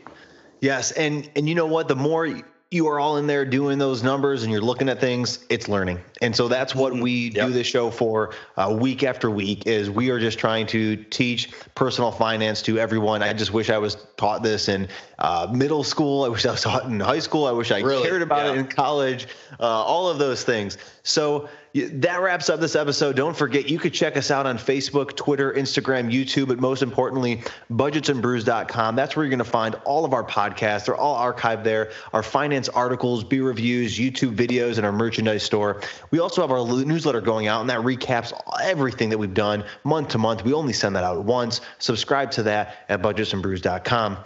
Yes, 0.61 0.93
and 0.93 1.31
and 1.37 1.49
you 1.49 1.55
know 1.55 1.67
what? 1.67 1.89
The 1.89 1.97
more 1.97 2.29
you 2.73 2.89
are 2.89 2.99
all 2.99 3.19
in 3.19 3.27
there 3.27 3.45
doing 3.45 3.79
those 3.79 4.03
numbers 4.03 4.43
and 4.43 4.51
you're 4.51 4.63
looking 4.63 4.89
at 4.89 4.99
things, 4.99 5.45
it's 5.51 5.69
learning. 5.69 6.01
And 6.23 6.35
so 6.35 6.49
that's 6.49 6.75
what 6.75 6.95
we 6.95 7.29
do 7.29 7.51
this 7.51 7.67
show 7.67 7.91
for 7.91 8.35
uh, 8.57 8.75
week 8.81 9.03
after 9.03 9.31
week 9.31 9.67
is 9.67 9.91
we 9.91 10.09
are 10.09 10.19
just 10.19 10.39
trying 10.39 10.67
to 10.69 10.97
teach 10.97 11.51
personal 11.75 12.11
finance 12.11 12.63
to 12.63 12.79
everyone. 12.79 13.23
I 13.23 13.35
just 13.35 13.53
wish 13.53 13.69
I 13.69 13.77
was 13.77 13.97
taught 14.17 14.43
this 14.43 14.69
in 14.69 14.89
uh, 15.19 15.49
middle 15.53 15.85
school. 15.85 16.25
I 16.25 16.29
wish 16.29 16.47
I 16.47 16.53
was 16.53 16.63
taught 16.63 16.85
in 16.85 16.99
high 16.99 17.19
school. 17.19 17.45
I 17.47 17.53
wish 17.53 17.71
I 17.71 17.81
Really? 17.81 18.09
cared 18.09 18.23
about 18.23 18.47
it 18.55 18.59
in 18.59 18.67
college. 18.67 19.27
Uh, 19.61 19.65
all 19.65 20.09
of 20.09 20.19
those 20.19 20.43
things. 20.43 20.79
So 21.03 21.49
that 21.75 22.21
wraps 22.21 22.51
up 22.51 22.61
this 22.61 22.77
episode. 22.77 23.17
Don't 23.17 23.37
forget, 23.37 23.69
you 23.69 23.79
could 23.79 23.95
check 23.95 24.17
us 24.17 24.31
out 24.31 24.47
on 24.47 24.59
Facebook, 24.59 25.17
Twitter, 25.17 25.53
Instagram, 25.53 26.13
YouTube, 26.13 26.49
but 26.49 26.61
most 26.61 26.83
importantly, 26.83 27.43
budgetsandbrews.com. 27.71 28.95
That's 28.95 29.17
where 29.17 29.25
you're 29.25 29.31
going 29.31 29.39
to 29.39 29.45
find 29.45 29.75
all 29.85 30.05
of 30.05 30.13
our 30.13 30.25
podcasts. 30.25 30.87
They're 30.87 30.97
all 30.97 31.17
archived 31.17 31.65
there. 31.65 31.91
Our 32.13 32.23
finance 32.23 32.69
articles, 32.69 33.25
beer 33.25 33.45
reviews, 33.45 33.99
YouTube 33.99 34.37
videos, 34.37 34.77
and 34.77 34.85
our 34.85 34.93
merchandise 34.93 35.43
store. 35.43 35.81
We 36.11 36.19
also 36.19 36.43
have 36.43 36.51
our 36.51 36.67
newsletter 36.85 37.23
going 37.23 37.47
out, 37.47 37.63
and 37.63 37.71
that 37.71 37.81
recaps 37.81 38.33
everything 38.63 39.09
that 39.09 39.19
we've 39.19 39.33
done 39.33 39.65
month 39.85 40.09
to 40.09 40.19
month. 40.19 40.45
We 40.45 40.53
only 40.53 40.75
send 40.75 40.97
that 40.97 41.05
out 41.05 41.25
once. 41.25 41.63
Subscribe 41.79 42.31
to 42.33 42.43
that 42.45 42.85
at 42.91 43.01
budgetsandbrews.com. 43.01 44.19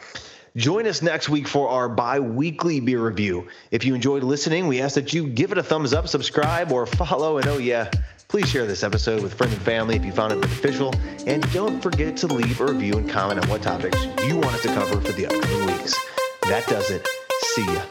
Join 0.56 0.86
us 0.86 1.02
next 1.02 1.28
week 1.28 1.46
for 1.46 1.68
our 1.68 1.86
bi 1.86 2.18
weekly 2.18 2.80
beer 2.80 3.04
review. 3.04 3.48
If 3.70 3.84
you 3.84 3.94
enjoyed 3.94 4.24
listening, 4.24 4.68
we 4.68 4.80
ask 4.80 4.94
that 4.94 5.12
you 5.12 5.28
give 5.28 5.52
it 5.52 5.58
a 5.58 5.62
thumbs 5.62 5.92
up, 5.92 6.08
subscribe, 6.08 6.72
or 6.72 6.86
follow. 6.86 7.36
And 7.36 7.46
oh, 7.46 7.58
yeah, 7.58 7.90
please 8.28 8.48
share 8.48 8.64
this 8.64 8.82
episode 8.82 9.22
with 9.22 9.34
friends 9.34 9.52
and 9.52 9.62
family 9.62 9.96
if 9.96 10.04
you 10.04 10.12
found 10.12 10.32
it 10.32 10.40
beneficial. 10.40 10.94
And 11.26 11.42
don't 11.52 11.82
forget 11.82 12.16
to 12.18 12.26
leave 12.26 12.58
a 12.58 12.64
review 12.64 12.94
and 12.94 13.08
comment 13.08 13.42
on 13.42 13.50
what 13.50 13.62
topics 13.62 14.02
you 14.26 14.36
want 14.36 14.54
us 14.54 14.62
to 14.62 14.68
cover 14.68 14.98
for 14.98 15.12
the 15.12 15.26
upcoming 15.26 15.66
weeks. 15.66 15.94
That 16.44 16.66
does 16.66 16.90
it. 16.90 17.06
See 17.54 17.66
ya. 17.66 17.82